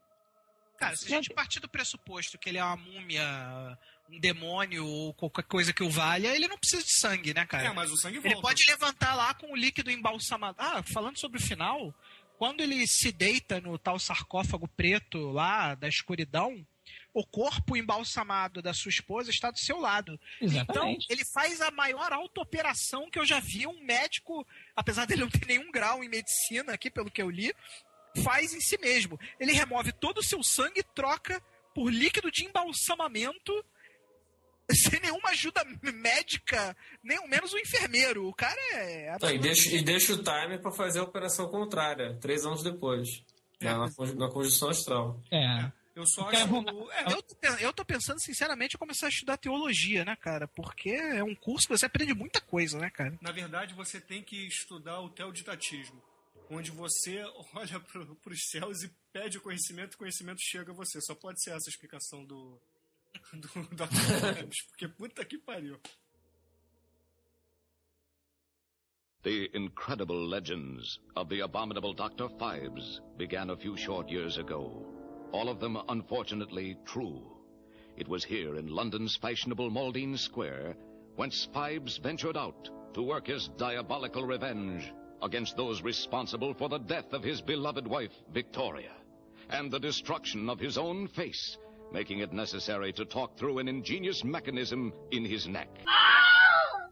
[0.81, 3.78] Cara, se a gente partir do pressuposto que ele é uma múmia,
[4.09, 7.64] um demônio ou qualquer coisa que o valha, ele não precisa de sangue, né, cara?
[7.64, 8.28] É, mas o sangue volta.
[8.28, 10.57] Ele pode levantar lá com o líquido embalsamado.
[10.59, 11.95] Ah, falando sobre o final,
[12.39, 16.66] quando ele se deita no tal sarcófago preto lá da escuridão,
[17.12, 20.18] o corpo embalsamado da sua esposa está do seu lado.
[20.41, 21.07] Então, Exatamente.
[21.11, 25.47] ele faz a maior auto-operação que eu já vi um médico, apesar dele não ter
[25.47, 27.55] nenhum grau em medicina aqui, pelo que eu li,
[28.23, 29.19] faz em si mesmo.
[29.39, 31.41] Ele remove todo o seu sangue e troca
[31.75, 33.53] por líquido de embalsamamento
[34.73, 38.27] sem nenhuma ajuda médica, nem ao menos o enfermeiro.
[38.29, 39.17] O cara é.
[39.21, 43.23] Ah, e, deixa, e deixa o timer pra fazer a operação contrária, três anos depois.
[43.61, 45.21] né, na, conju- na conjunção astral.
[45.31, 45.71] É.
[45.95, 46.37] Eu só acho.
[46.93, 50.47] é, Eu tô, eu tô pensando, sinceramente, em começar a estudar teologia, né, cara?
[50.49, 53.19] Porque é um curso que você aprende muita coisa, né, cara?
[53.21, 56.01] Na verdade, você tem que estudar o teodidatismo,
[56.51, 57.22] onde você
[57.55, 61.01] olha para os céus e pede o conhecimento e o conhecimento chega a você.
[61.01, 62.61] Só pode ser essa a explicação do.
[63.32, 63.84] do, do
[64.68, 65.80] porque puta que pariu.
[69.22, 72.30] The incredible legends of the abominable Dr.
[72.38, 74.86] Fibes began a few short years ago.
[75.32, 77.22] All of them, unfortunately, true.
[77.98, 80.74] It was here in London's fashionable Maldine Square
[81.16, 84.90] whence Fibes ventured out to work his diabolical revenge
[85.23, 88.93] against those responsible for the death of his beloved wife, Victoria,
[89.51, 91.59] and the destruction of his own face,
[91.93, 95.68] making it necessary to talk through an ingenious mechanism in his neck.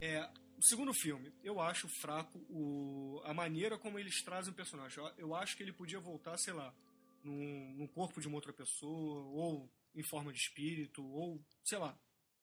[0.01, 4.97] É, o segundo filme, eu acho fraco o, a maneira como eles trazem o personagem.
[5.03, 6.73] Eu, eu acho que ele podia voltar, sei lá,
[7.23, 11.97] num, num corpo de uma outra pessoa, ou em forma de espírito, ou sei lá.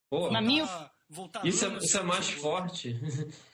[0.09, 2.95] Pô, Na minha- voltar- voltar isso, é, isso é mais forte.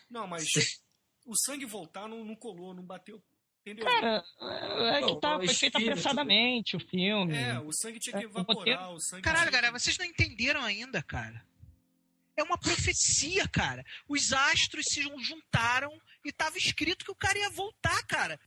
[0.10, 0.44] Não, mas
[1.26, 3.22] o sangue voltar não, não colou, não bateu.
[3.66, 3.86] Entendeu?
[3.86, 5.90] Cara, é que Não, tá, o foi feito espírito.
[5.92, 7.34] apressadamente o filme.
[7.34, 9.22] É, o sangue tinha que É, evaporar, o sangue.
[9.22, 11.46] Caralho, tinha que- galera, vocês não entenderam ainda, cara.
[12.36, 13.86] É uma profecia, cara.
[14.10, 15.92] Os astros se juntaram
[16.26, 18.38] e tava escrito que o cara ia voltar, cara.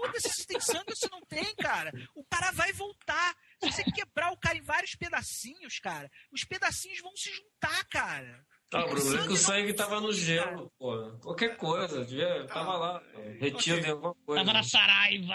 [0.00, 1.92] Foda-se se tem sangue ou se não tem, cara.
[2.14, 3.36] O cara vai voltar.
[3.62, 8.46] Se você quebrar o cara em vários pedacinhos, cara, os pedacinhos vão se juntar, cara.
[8.72, 11.18] Ah, o problema é que o sangue tava no gelo, pô.
[11.18, 13.02] Qualquer coisa, devia, tava lá,
[13.38, 14.42] retido em alguma coisa.
[14.42, 15.34] Tava na Saraiva!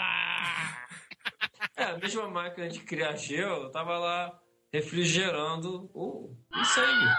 [1.76, 4.40] É, a mesma máquina de criar gelo tava lá
[4.72, 7.14] refrigerando o, o sangue.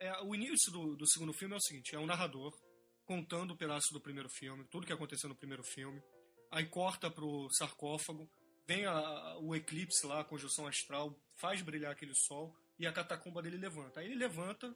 [0.00, 2.52] É, o início do, do segundo filme é o seguinte: é um narrador
[3.14, 6.00] contando o pedaço do primeiro filme, tudo que aconteceu no primeiro filme.
[6.48, 8.30] Aí corta pro sarcófago,
[8.68, 13.42] vem a- o eclipse lá, a conjunção astral, faz brilhar aquele sol e a catacumba
[13.42, 13.98] dele levanta.
[13.98, 14.72] Aí ele levanta.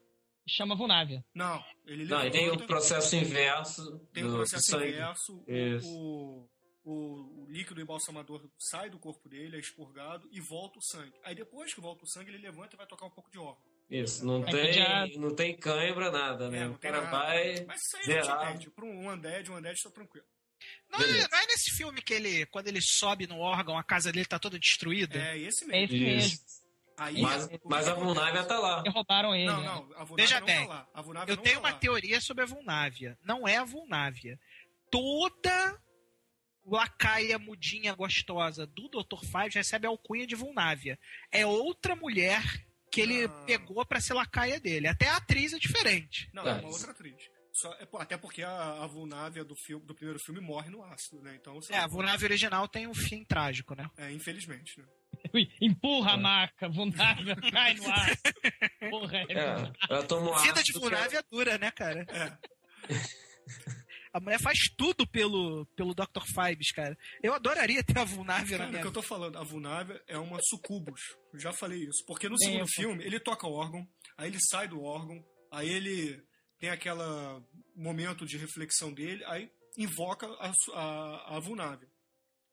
[0.49, 1.24] Chama Vunávia.
[1.32, 2.30] Não, ele Não, e levanta.
[2.32, 4.89] tem o processo inverso tem o processo sangue.
[4.89, 5.45] inverso.
[5.87, 6.49] O,
[6.85, 11.14] o, o líquido embalsamador sai do corpo dele, é expurgado e volta o sangue.
[11.22, 13.62] Aí depois que volta o sangue, ele levanta e vai tocar um pouco de órgão.
[13.91, 16.59] Isso, não É tem, já- não tem cãibra, nada, né?
[16.59, 17.16] É, não o tem cara nada.
[17.16, 17.64] vai.
[17.66, 18.51] Mas isso aí zerar.
[18.51, 18.70] entende.
[18.70, 20.26] Para um undead, um undead tá tranquilo.
[20.91, 21.28] Não é, Beleza.
[21.30, 24.39] não é nesse filme que ele, quando ele sobe no órgão, a casa dele tá
[24.39, 25.18] toda destruída?
[25.18, 25.95] É esse É mesmo.
[25.97, 26.28] esse mesmo.
[26.35, 26.64] Isso.
[26.97, 27.95] Aí, Mas, que mas a?
[27.95, 28.80] Vulnávia tá lá.
[28.82, 29.47] Derrubaram ele.
[29.47, 29.66] Não, né?
[29.66, 30.89] não, a Vulnávia Veja não bem, tá lá.
[30.95, 31.78] A Vulnávia Eu não tenho tá uma lá.
[31.78, 33.18] teoria sobre a Vulnávia.
[33.22, 34.39] Não é a Vulnávia.
[34.91, 35.80] Toda
[36.64, 39.20] lacaia mudinha gostosa do Dr.
[39.24, 40.99] Five recebe a alcunha de Vulnávia.
[41.32, 42.43] É outra mulher
[42.95, 43.28] que ele Ah.
[43.47, 44.86] pegou pra ser lacaia dele.
[44.88, 46.28] Até a atriz é diferente.
[46.32, 46.68] Não, é uma isso.
[46.68, 47.16] outra atriz.
[47.53, 51.22] Só, é, até porque a, a Vulnávia do, filme, do primeiro filme morre no ácido,
[51.22, 51.36] né?
[51.40, 53.88] Então, você É, a Vulnávia original tem um fim trágico, né?
[53.97, 54.86] é, infelizmente, né?
[55.61, 58.11] Empurra a maca, Vunávia cai no ar.
[58.90, 59.32] Porra, é.
[59.32, 62.05] É, ela tomou Vida de ácido, Vulnávia é dura, né, cara?
[62.11, 62.38] É.
[64.14, 66.22] A mulher faz tudo pelo, pelo Dr.
[66.24, 66.96] Fibes, cara.
[67.20, 70.00] Eu adoraria ter a Vulnávia na Cara, o minha que eu tô falando, a Vulnávia
[70.06, 71.00] é uma sucubus.
[71.32, 72.04] Eu já falei isso.
[72.06, 73.84] Porque no Bem, segundo eu- filme, ele toca o órgão,
[74.16, 76.22] aí ele sai do órgão, aí ele
[76.60, 77.44] tem aquela
[77.74, 81.88] momento de reflexão dele, aí invoca a, a, a Vulnávia.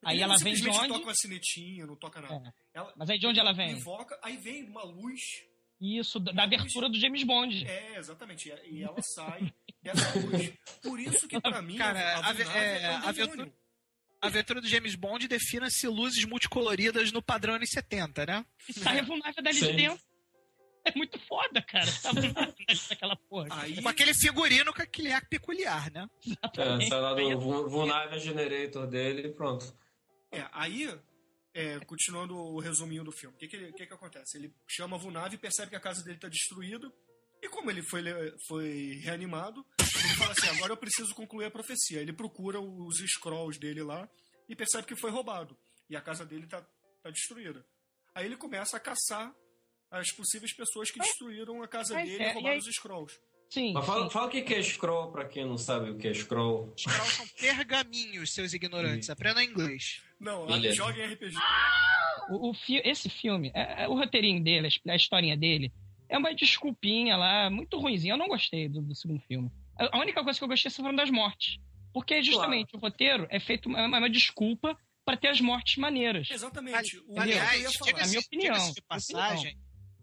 [0.04, 0.88] Aí Ele ela não vem de onde?
[0.88, 2.52] toca uma sinetinha, não toca nada.
[2.74, 3.74] Ela Mas aí de onde ela vem?
[3.74, 5.22] invoca, aí vem uma luz
[5.82, 7.66] Isso, da abertura do James Bond.
[7.66, 8.50] É, exatamente.
[8.50, 9.52] E- E ela sai
[9.82, 10.54] dessa luz.
[10.84, 13.24] Por isso que, pra mim, Cara, a, a é, é, um a demônio.
[13.34, 13.54] aventura-
[14.22, 18.46] A aventura do James Bond defina-se luzes multicoloridas no padrão anos 70, né?
[18.70, 20.00] Sai a Vunávia dali de dentro.
[20.86, 21.86] É muito foda, cara.
[21.86, 22.12] Tá
[22.92, 23.48] aquela porra.
[23.52, 26.08] Aí, Com aquele figurino com aquele ar peculiar, né?
[26.58, 29.76] É, sai lá do Vu- Vulnerable Generator dele e pronto.
[30.32, 30.88] é, aí
[31.54, 34.38] é, continuando o resuminho do filme, o que que, que que acontece?
[34.38, 36.92] Ele chama a Vunave e percebe que a casa dele tá destruída.
[37.42, 38.04] E como ele foi,
[38.48, 42.00] foi reanimado, ele fala assim: agora eu preciso concluir a profecia.
[42.00, 44.08] Ele procura os scrolls dele lá
[44.48, 45.58] e percebe que foi roubado.
[45.90, 46.62] E a casa dele tá,
[47.02, 47.66] tá destruída.
[48.14, 49.34] Aí ele começa a caçar
[49.90, 53.20] as possíveis pessoas que destruíram a casa dele é, e e roubaram aí- os scrolls.
[53.52, 53.74] Sim.
[53.74, 54.10] Mas fala, sim.
[54.10, 56.74] fala o que é scroll pra quem não sabe o que é scroll.
[56.78, 59.10] Scroll são pergaminhos, seus ignorantes.
[59.10, 60.02] Aprendam inglês.
[60.20, 60.74] Não, Beleza.
[60.76, 61.36] joga em RPG.
[62.30, 65.72] O, o fi- esse filme, é- é- o roteirinho dele, a his- a historinha dele,
[66.08, 68.14] é uma desculpinha lá, muito ruimzinha.
[68.14, 69.52] Eu não gostei do, do segundo filme.
[69.78, 71.58] A a única coisa que eu gostei foram das mortes.
[71.94, 76.30] Porque justamente o roteiro é feito uma, uma desculpa para ter as mortes maneiras.
[76.32, 76.98] Exatamente.
[77.06, 77.92] O Aliás, que eu ia falar.
[77.92, 78.72] diga- minha opinião.
[78.72, 79.58] de passagem,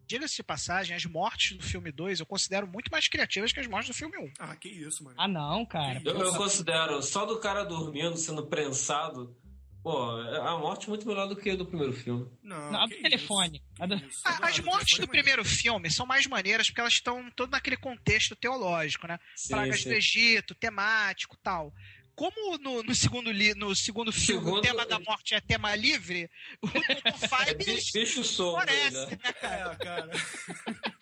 [0.08, 3.66] diga-se de passagem, as mortes do filme 2 eu considero muito mais criativas que as
[3.66, 4.32] mortes do filme 1.
[4.38, 5.16] Ah, que isso, mano.
[5.18, 6.00] Ah, não, cara.
[6.04, 9.36] Eu, eu considero só do cara dormindo, sendo prensado,
[9.82, 12.26] pô, é a morte muito melhor do que a do primeiro filme.
[12.42, 13.58] Não, Não, a do telefone.
[13.58, 13.94] isso, A do-.
[14.24, 15.10] A- As do mortes do é maneiro.
[15.10, 19.18] primeiro filme são mais maneiras porque elas estão todo naquele contexto teológico, né?
[19.36, 19.88] Sim, Pragas sim.
[19.90, 21.72] do Egito, temático tal.
[22.18, 25.74] Como no, no segundo, li, no segundo filme o Segundo- tema da morte é tema
[25.76, 26.28] livre,
[26.60, 27.00] o Dr.
[27.04, 29.18] É Five bicho, floresce, né?
[29.22, 29.72] né, cara?
[29.72, 30.10] É, cara.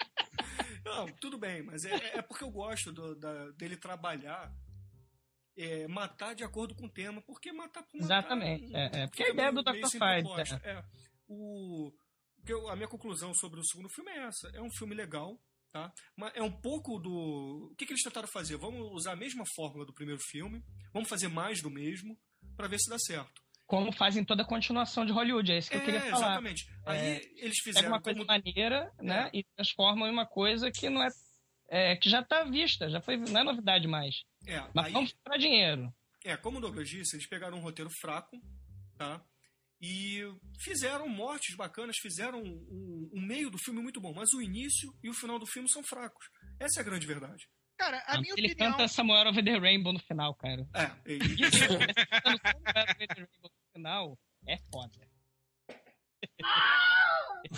[0.85, 4.53] Não, tudo bem, mas é, é porque eu gosto do- da- dele trabalhar,
[5.57, 8.05] é, matar de acordo com o tema, porque matar por matar...
[8.05, 9.73] Exatamente, é, é, porque a ideia do Dr.
[9.89, 10.61] Five, proposta.
[10.65, 10.85] É.
[11.27, 11.93] O, o
[12.47, 14.49] eu- a minha conclusão sobre o segundo filme é essa.
[14.55, 15.41] É um filme legal,
[15.77, 15.93] tá?
[16.17, 17.69] Mas é um pouco do...
[17.71, 18.57] O que, que eles tentaram fazer?
[18.57, 20.63] Vamos usar a mesma fórmula do primeiro filme,
[20.93, 22.17] vamos fazer mais do mesmo,
[22.57, 23.43] para ver se dá certo.
[23.67, 26.17] Como fazem toda a continuação de Hollywood, é isso que eu queria falar.
[26.29, 26.65] exatamente.
[26.87, 28.29] Aí É, eles fizeram uma coisa como...
[28.29, 31.09] maneira, né, e transformam em uma coisa que não é,
[31.69, 34.15] é que já tá vista, já foi, não é novidade mais.
[34.47, 35.93] É, Mas aí- vamos para dinheiro.
[36.25, 38.37] É, como o Douglas disse, eles pegaram um roteiro fraco,
[38.97, 39.21] tá?
[39.81, 40.23] E
[40.59, 45.11] fizeram mortes bacanas, fizeram um, um meio do filme muito bom, mas o início e
[45.11, 46.27] o final do filme são fracos.
[46.59, 47.47] Essa é a grande verdade.
[47.79, 48.73] Cara, a minha Ele opinião.
[48.73, 50.67] canta Samuel Over the Rainbow no final, cara.
[50.75, 51.61] É, e- Isso,
[52.25, 54.19] cantando Samuel Over the Rainbow no final
[54.49, 55.07] é foda.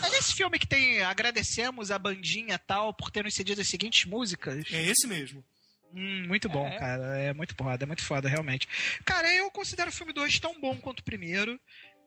[0.05, 4.05] É nesse filme que tem agradecemos a bandinha tal por ter nos cedido as seguintes
[4.05, 4.65] músicas.
[4.73, 5.45] é esse mesmo.
[5.95, 6.79] Hum, muito bom, É.
[6.79, 7.19] cara.
[7.19, 8.69] É muito foda, é muito foda, realmente.
[9.05, 11.59] Cara, eu considero o filme 2 tão bom quanto o primeiro.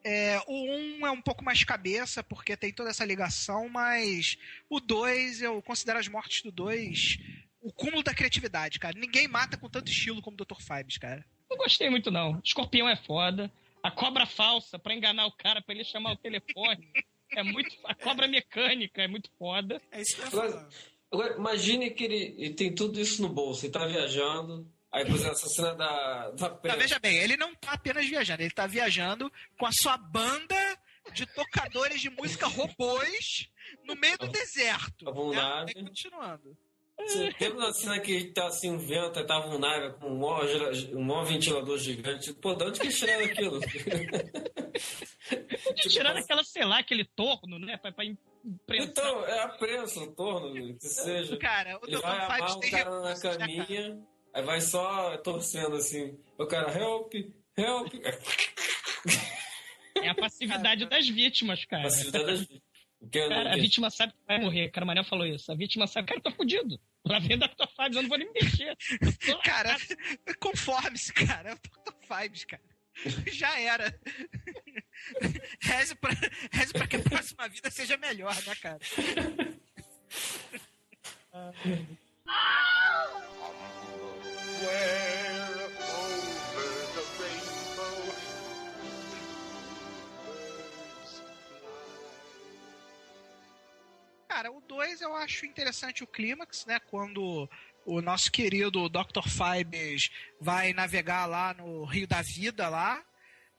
[0.04, 4.38] É, o 1 um é um pouco mais cabeça, porque tem toda essa ligação, mas
[4.70, 7.20] o 2, eu considero as mortes do 2
[7.62, 8.97] o cúmulo da criatividade, cara.
[8.97, 10.60] Ninguém mata com tanto estilo como o Dr.
[10.60, 11.24] Fibes, cara.
[11.49, 12.41] Não gostei muito, não.
[12.43, 13.52] Escorpião é foda.
[13.84, 16.88] A cobra falsa pra enganar o cara, pra ele chamar o telefone.
[17.34, 17.74] É muito.
[17.86, 19.82] A cobra mecânica é muito foda.
[19.89, 20.68] É isso que eu Agora-.
[21.10, 25.15] Agora, imagine que ele, ele tem tudo isso no bolso, ele tá viajando, aí por
[25.15, 26.77] exemplo, essa cena da, da Tá, prensa.
[26.77, 30.55] veja bem, ele não tá apenas viajando, ele tá viajando com a sua banda
[31.13, 33.49] de tocadores de música robôs
[33.85, 35.07] no meio do deserto.
[35.09, 35.65] A Von né?
[35.67, 36.57] Aí, continuando.
[36.99, 40.19] Você lembra da cena que tá assim, um vento, aí tava um nave com um
[40.19, 42.31] maior, um maior ventilador gigante?
[42.33, 43.59] Pô, de onde que tiraram aquilo?
[45.63, 47.77] Podia tirar aquela, sei lá, aquele torno, né?
[47.77, 48.87] Pra, pra imprensar.
[48.89, 51.37] Então, é a prensa, o torno, que seja.
[51.37, 52.01] Cara, o Ele Dr.
[52.01, 53.37] vai amar o tem cara na né, cara?
[53.37, 53.99] caminha,
[54.34, 56.17] aí vai só torcendo assim.
[56.38, 57.13] O cara, help,
[57.57, 57.93] help.
[59.95, 61.84] É a passividade das vítimas, cara.
[61.84, 62.61] Facilidade das
[63.13, 64.69] eu não Cara, a vítima sabe que vai morrer.
[64.69, 65.51] Cara, o Manel falou isso.
[65.51, 66.79] A vítima sabe, cara, eu tô fudido.
[67.03, 68.77] Lá vem da tua fase, eu não vou nem me mexer.
[69.01, 69.39] Eu tô.
[69.39, 69.75] Cara,
[70.39, 71.49] conforme-se, cara.
[71.49, 71.93] É o Dr.
[72.07, 72.61] Fibes, cara.
[73.32, 73.99] Já era.
[75.61, 76.11] Reze pra,
[76.51, 78.79] reze pra que a próxima vida seja melhor, né, cara?
[81.34, 81.88] Where
[94.28, 96.80] Cara, o 2 eu acho interessante o clímax, né?
[96.80, 97.49] Quando
[97.86, 99.28] o nosso querido Dr.
[99.28, 100.09] Fibes
[100.39, 103.03] vai navegar lá no Rio da Vida lá.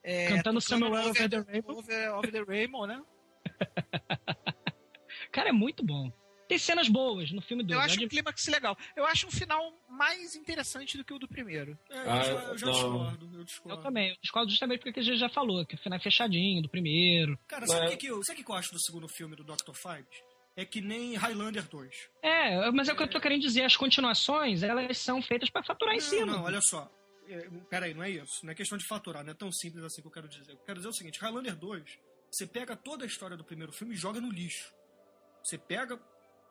[0.02, 1.78] É, Cantando Samuel Over the Rainbow.
[1.78, 3.02] over, over the Rainbow, né?
[5.30, 6.12] Cara, é muito bom.
[6.52, 7.74] Tem cenas boas no filme 2.
[7.78, 8.76] Eu acho um clímax legal.
[8.94, 11.78] Eu acho um final mais interessante do que o do primeiro.
[11.88, 13.82] É, eu, Ah, já, eu já discordo, eu Eu discordo.
[13.82, 14.10] também.
[14.10, 17.38] Eu discordo justamente porque a gente já falou, que o final é fechadinho do primeiro.
[17.48, 19.42] Cara, sabe o que, que eu, sabe o que eu acho do segundo filme do
[19.44, 19.72] Dr.
[19.74, 20.22] Fibes?
[20.54, 22.10] É que nem Highlander 2.
[22.22, 23.62] É, mas é o que eu tô querendo dizer.
[23.64, 26.26] As continuações, elas são feitas pra faturar em não, cima.
[26.26, 26.90] não, olha só.
[27.26, 28.44] É, peraí, não é isso.
[28.44, 30.52] Não é questão de faturar, não é tão simples assim que eu quero dizer.
[30.52, 31.98] Eu quero dizer o seguinte: Highlander 2,
[32.30, 34.70] você pega toda a história do primeiro filme e joga no lixo.
[35.42, 35.98] Você pega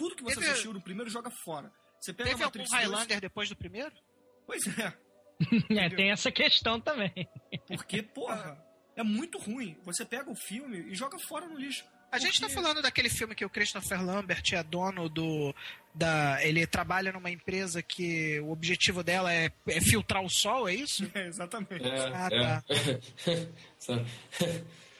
[0.01, 1.71] tudo que você Teve- assistiu no primeiro joga fora.
[1.99, 3.91] Você pega Teve a algum Matrix 2, Highlander depois do primeiro?
[4.47, 4.93] Pois é.
[5.75, 7.11] É, tem essa questão também.
[7.67, 8.63] Porque, porra,
[8.95, 9.75] é muito ruim.
[9.83, 11.83] Você pega o filme e joga fora no lixo.
[12.11, 15.55] A gente tá falando daquele filme que o Christopher Lambert é dono do.
[15.95, 20.75] Da, ele trabalha numa empresa que o objetivo dela é, é filtrar o sol, é
[20.75, 21.09] isso?
[21.15, 21.87] É, exatamente.
[21.87, 23.41] É, Ah, é.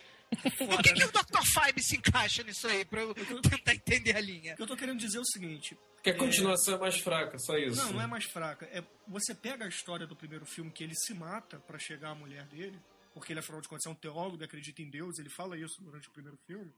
[0.57, 1.41] Por que, que o Dr.
[1.43, 2.85] Five se encaixa nisso aí?
[2.85, 4.53] Pra eu tentar entender a linha.
[4.53, 7.37] O que eu tô querendo dizer é o seguinte: Porque a continuação é mais fraca,
[7.37, 7.75] só isso.
[7.75, 8.65] Não, não é mais fraca.
[8.67, 12.15] É, você pega a história do primeiro filme que ele se mata pra chegar à
[12.15, 12.79] mulher dele,
[13.13, 15.81] porque ele, afinal de contas, é um teólogo e acredita em Deus, ele fala isso
[15.81, 16.73] durante o primeiro filme.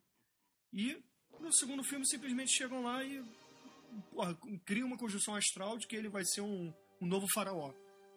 [0.72, 0.98] E
[1.40, 3.24] no segundo filme simplesmente chegam lá e
[4.12, 4.36] porra,
[4.66, 7.72] criam uma conjunção astral de que ele vai ser um, um novo faraó.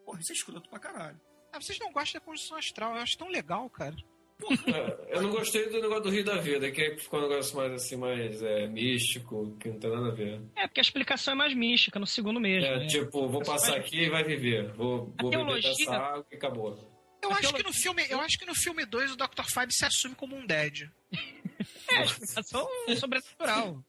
[0.05, 1.21] Porra, isso é escroto pra caralho.
[1.53, 3.97] Ah, vocês não gostam da construção astral, eu acho tão legal, cara.
[4.67, 7.73] É, eu não gostei do negócio do Rio da Vida, que ficou um negócio mais
[7.73, 10.41] assim, mais é, místico, que não tem nada a ver.
[10.55, 12.69] É, porque a explicação é mais mística no segundo mesmo.
[12.69, 12.87] É, né?
[12.87, 14.73] tipo, vou passar aqui e vai viver.
[14.75, 16.79] Vou, vou beber teologia- dessa água e acabou.
[17.23, 19.45] Eu acho, que no filme, eu acho que no filme 2 o Dr.
[19.49, 20.89] Five se assume como um dead.
[21.89, 23.81] É, a explicação é sobrenatural.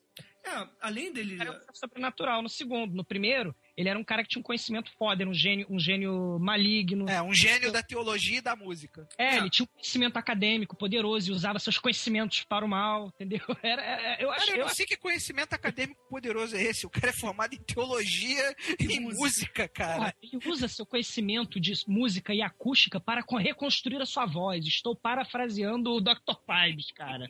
[0.48, 1.38] É, além dele.
[1.40, 2.96] Era um sobrenatural no segundo.
[2.96, 5.78] No primeiro, ele era um cara que tinha um conhecimento foda, era um gênio, um
[5.80, 7.10] gênio maligno.
[7.10, 9.08] É, um gênio da teologia e da música.
[9.18, 9.38] É, É.
[9.38, 13.42] ele tinha um conhecimento acadêmico poderoso e usava seus conhecimentos para o mal, entendeu?
[13.64, 16.86] Era, era- eu acho, Cara, eu não sei que conhecimento acadêmico poderoso é esse.
[16.86, 19.68] O cara é formado em teologia e, E música, música.
[19.68, 19.96] cara.
[19.98, 24.66] Porra, ele usa seu conhecimento de música e acústica para co- reconstruir a sua voz.
[24.66, 26.36] Estou parafraseando o Dr.
[26.48, 27.30] Pibes, cara.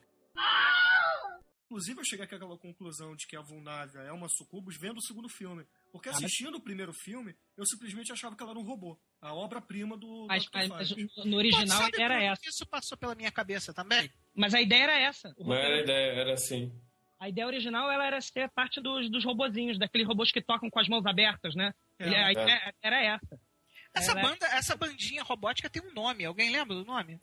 [1.69, 5.27] Inclusive, eu cheguei àquela conclusão de que a Vulnávia é uma sucubus vendo o segundo
[5.27, 5.65] filme.
[5.91, 8.97] Porque Ah, mas- assistindo o primeiro filme, eu simplesmente achava que ela era um robô.
[9.21, 10.67] A obra-prima do Mas, Dr.
[10.69, 10.89] mas-
[11.25, 12.41] no original a ideia era essa.
[12.47, 14.09] Isso passou pela minha cabeça também.
[14.33, 15.33] Mas a ideia era essa.
[15.37, 16.73] O Mas era a ideia, era assim.
[17.19, 20.79] A ideia original ela era ser parte dos, dos robozinhos, daqueles robôs que tocam com
[20.79, 21.73] as mãos abertas, né?
[21.99, 23.39] É, a ideia era essa.
[23.93, 26.23] Essa Ela- banda, essa bandinha robótica tem um nome.
[26.23, 27.19] Alguém lembra do nome?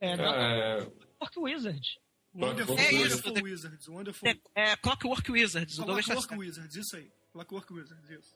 [0.00, 0.22] É, Dr.
[0.22, 2.00] É, Pork Wizard.
[2.34, 3.88] Wonderful, É isso, Wonderful Wizards.
[3.88, 4.28] Wonderful.
[4.28, 5.76] É, é Clockwork Wizards.
[5.76, 6.34] Tá Clockwork.
[6.36, 7.10] Wizards, isso aí.
[7.32, 8.34] Clockwork Wizards, isso.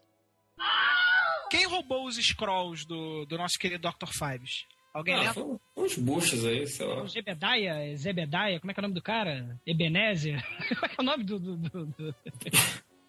[1.51, 4.09] Quem roubou os scrolls do, do nosso querido Dr.
[4.13, 4.67] Fives?
[4.93, 5.61] Alguém ah, lembra?
[5.77, 7.03] uns buchos aí, sei lá.
[7.03, 9.61] O Zebediah, Zebediah, como é que é o nome do cara?
[9.67, 10.43] Ebenezer?
[10.69, 11.39] Como é que é o nome do.
[11.39, 12.15] do, do- do-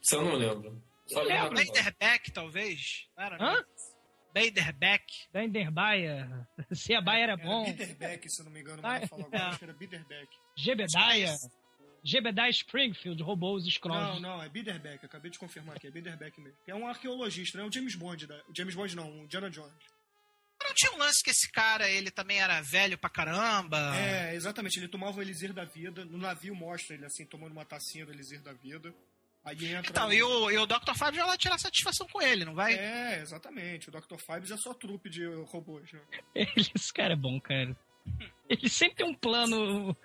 [0.01, 0.83] Isso eu não lembro.
[1.05, 1.55] Só lembro.
[1.55, 3.07] Baderbeck, talvez?
[3.17, 3.63] Hã?
[4.38, 4.45] Não?
[4.45, 5.03] Baderbeck.
[5.33, 6.47] Benderbaia.
[6.73, 7.65] Se a Baia era Era bom.
[7.65, 9.47] Bitterbeck, se eu não me engano, mas falar agora, é.
[9.47, 10.27] acho que era Bitterbeck.
[10.55, 11.35] Jebediah.
[12.03, 14.21] Jebediah Springfield roubou os Não, scrolls.
[14.21, 16.57] não, é Biderbeck, acabei de confirmar aqui, é Biderbeck mesmo.
[16.65, 18.35] É um arqueologista, não é o James Bond, da...
[18.47, 19.73] o James Bond não, o Indiana Jones.
[20.63, 23.95] Não tinha um lance que esse cara, ele também era velho pra caramba?
[23.97, 27.65] É, exatamente, ele tomava o elixir da vida, no navio mostra ele assim, tomando uma
[27.65, 28.93] tacinha do elixir da vida,
[29.47, 29.89] aí entra...
[29.89, 30.93] Então, e o, e o Dr.
[30.93, 32.73] Fives vai lá tirar satisfação com ele, não vai?
[32.73, 34.17] É, exatamente, o Dr.
[34.17, 36.01] Fibes é só trupe de robôs, né?
[36.35, 37.75] Ele- esse cara é bom, cara.
[38.49, 39.95] Ele sempre tem um plano.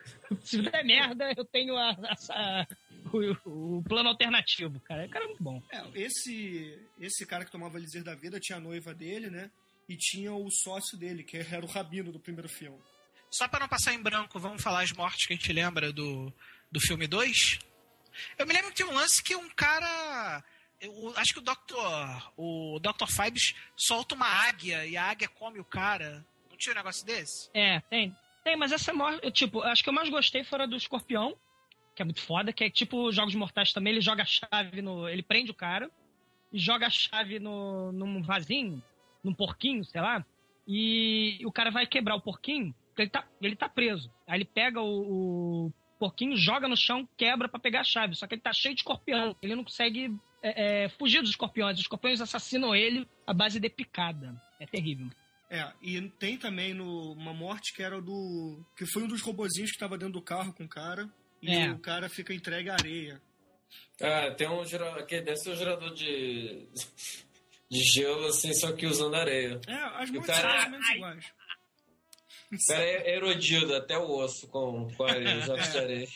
[0.40, 1.90] Se der merda, eu tenho a,
[2.30, 2.66] a-
[3.45, 5.07] o, o plano alternativo, cara.
[5.07, 5.62] O cara é muito bom.
[5.70, 9.51] É, esse, esse cara que tomava o elixir da vida tinha a noiva dele, né?
[9.88, 12.78] E tinha o sócio dele, que era o Rabino do primeiro filme.
[13.30, 16.32] Só pra não passar em branco, vamos falar as mortes que a gente lembra do,
[16.70, 17.59] do filme 2?
[18.39, 20.43] Eu me lembro que tem um lance que um cara.
[20.81, 22.33] eu acho que o Dr.
[22.37, 23.07] O Dr.
[23.07, 26.25] Fives solta uma águia e a águia come o cara.
[26.51, 27.51] Não tinha um negócio desse?
[27.55, 28.17] É, tem.
[28.45, 29.31] Tem, mas essa morte.
[29.31, 31.37] Tipo, acho que eu mais gostei fora do escorpião,
[31.95, 33.93] que é muito foda, que é tipo Jogos Mortais também.
[33.93, 35.09] Ele joga a chave no.
[35.09, 35.91] Ele prende o cara
[36.53, 38.83] e joga a chave no, num vasinho,
[39.23, 40.25] num porquinho, sei lá.
[40.67, 44.13] E o cara vai quebrar o porquinho, porque ele tá, ele tá preso.
[44.27, 45.73] Aí ele pega o, o
[46.03, 48.17] porquinho, joga no chão, quebra pra pegar a chave.
[48.17, 49.37] Só que ele tá cheio de escorpião.
[49.41, 51.75] Ele não consegue é, é, fugir dos escorpiões.
[51.77, 54.35] Os escorpiões assassinam ele à base de picada.
[54.59, 55.09] É terrível.
[55.49, 58.65] É, e tem também no, uma morte que era do.
[58.77, 61.09] que foi um dos robozinhos que tava dentro do carro com o cara.
[61.41, 61.71] E É.
[61.71, 63.21] o cara fica entregue à areia.
[64.01, 65.05] Ah, tem um gerador.
[65.07, 66.67] Que deve ser um gerador de.
[67.71, 69.59] de gelo, assim, só que usando areia.
[69.67, 71.33] É, as mortes cara- são mais ou menos iguais.
[72.53, 75.13] O cara é erodido até o osso com, com de
[75.79, 76.09] areia.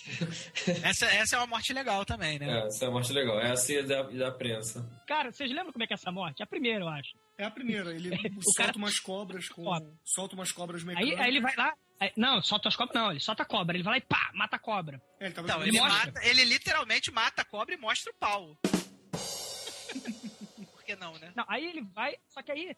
[0.85, 2.47] Essa, essa é uma morte legal também, né?
[2.63, 3.41] É, essa é a morte legal.
[3.41, 4.87] É assim da, da prensa.
[5.07, 6.43] Cara, vocês lembram como é que é essa morte?
[6.43, 7.17] É a primeira, eu acho.
[7.39, 9.65] É a primeira, ele O solta cara- umas cobras com.
[9.65, 9.91] Cobra.
[10.05, 11.21] solta umas cobras Aí, mecânicas.
[11.21, 11.75] aí ele vai lá.
[12.01, 13.77] aí- não, solta as cobras, não, ele solta a cobra.
[13.77, 15.01] Ele vai lá e pá, mata a cobra.
[15.19, 18.57] É, ele tava Então, ele, mata, ele literalmente mata a cobra e mostra o pau.
[20.73, 21.33] Por que não, né?
[21.35, 22.15] Não, aí ele vai.
[22.29, 22.77] Só que aí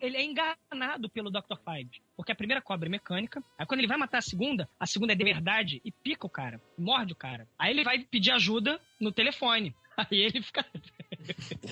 [0.00, 1.56] ele é enganado pelo Dr.
[1.64, 1.90] Five.
[2.16, 3.42] Porque a primeira cobra é mecânica.
[3.58, 6.30] Aí quando ele vai matar a segunda, a segunda é de verdade e pica o
[6.30, 7.48] cara, morde o cara.
[7.58, 9.74] Aí ele vai pedir ajuda no telefone.
[9.98, 10.64] Aí ele fica.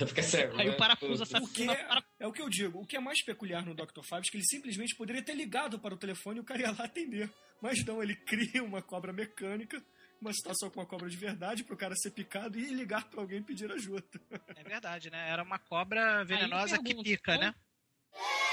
[0.05, 0.57] Fica cego.
[0.59, 0.73] Aí né?
[0.73, 1.71] o parafuso O que assassino.
[1.71, 2.81] é, é o que eu digo.
[2.81, 4.01] O que é mais peculiar no Dr.
[4.03, 6.71] Fibes é que ele simplesmente poderia ter ligado para o telefone e o cara ia
[6.71, 7.31] lá atender.
[7.61, 9.81] Mas não, ele cria uma cobra mecânica,
[10.21, 13.21] uma situação com uma cobra de verdade, para o cara ser picado e ligar para
[13.21, 14.03] alguém pedir ajuda.
[14.55, 15.29] É verdade, né?
[15.29, 17.55] Era uma cobra venenosa que pergunto, pica, como- né?
[18.17, 18.46] Olha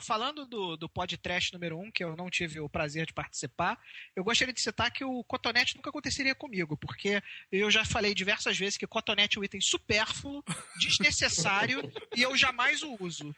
[0.00, 3.78] Falando, do, do podcast número 1, um, que eu não tive o prazer de participar,
[4.14, 8.58] eu gostaria de citar que o cotonete nunca aconteceria comigo, porque eu já falei diversas
[8.58, 10.44] vezes que cotonete é um item supérfluo,
[10.78, 11.80] desnecessário,
[12.16, 13.34] e eu jamais o uso.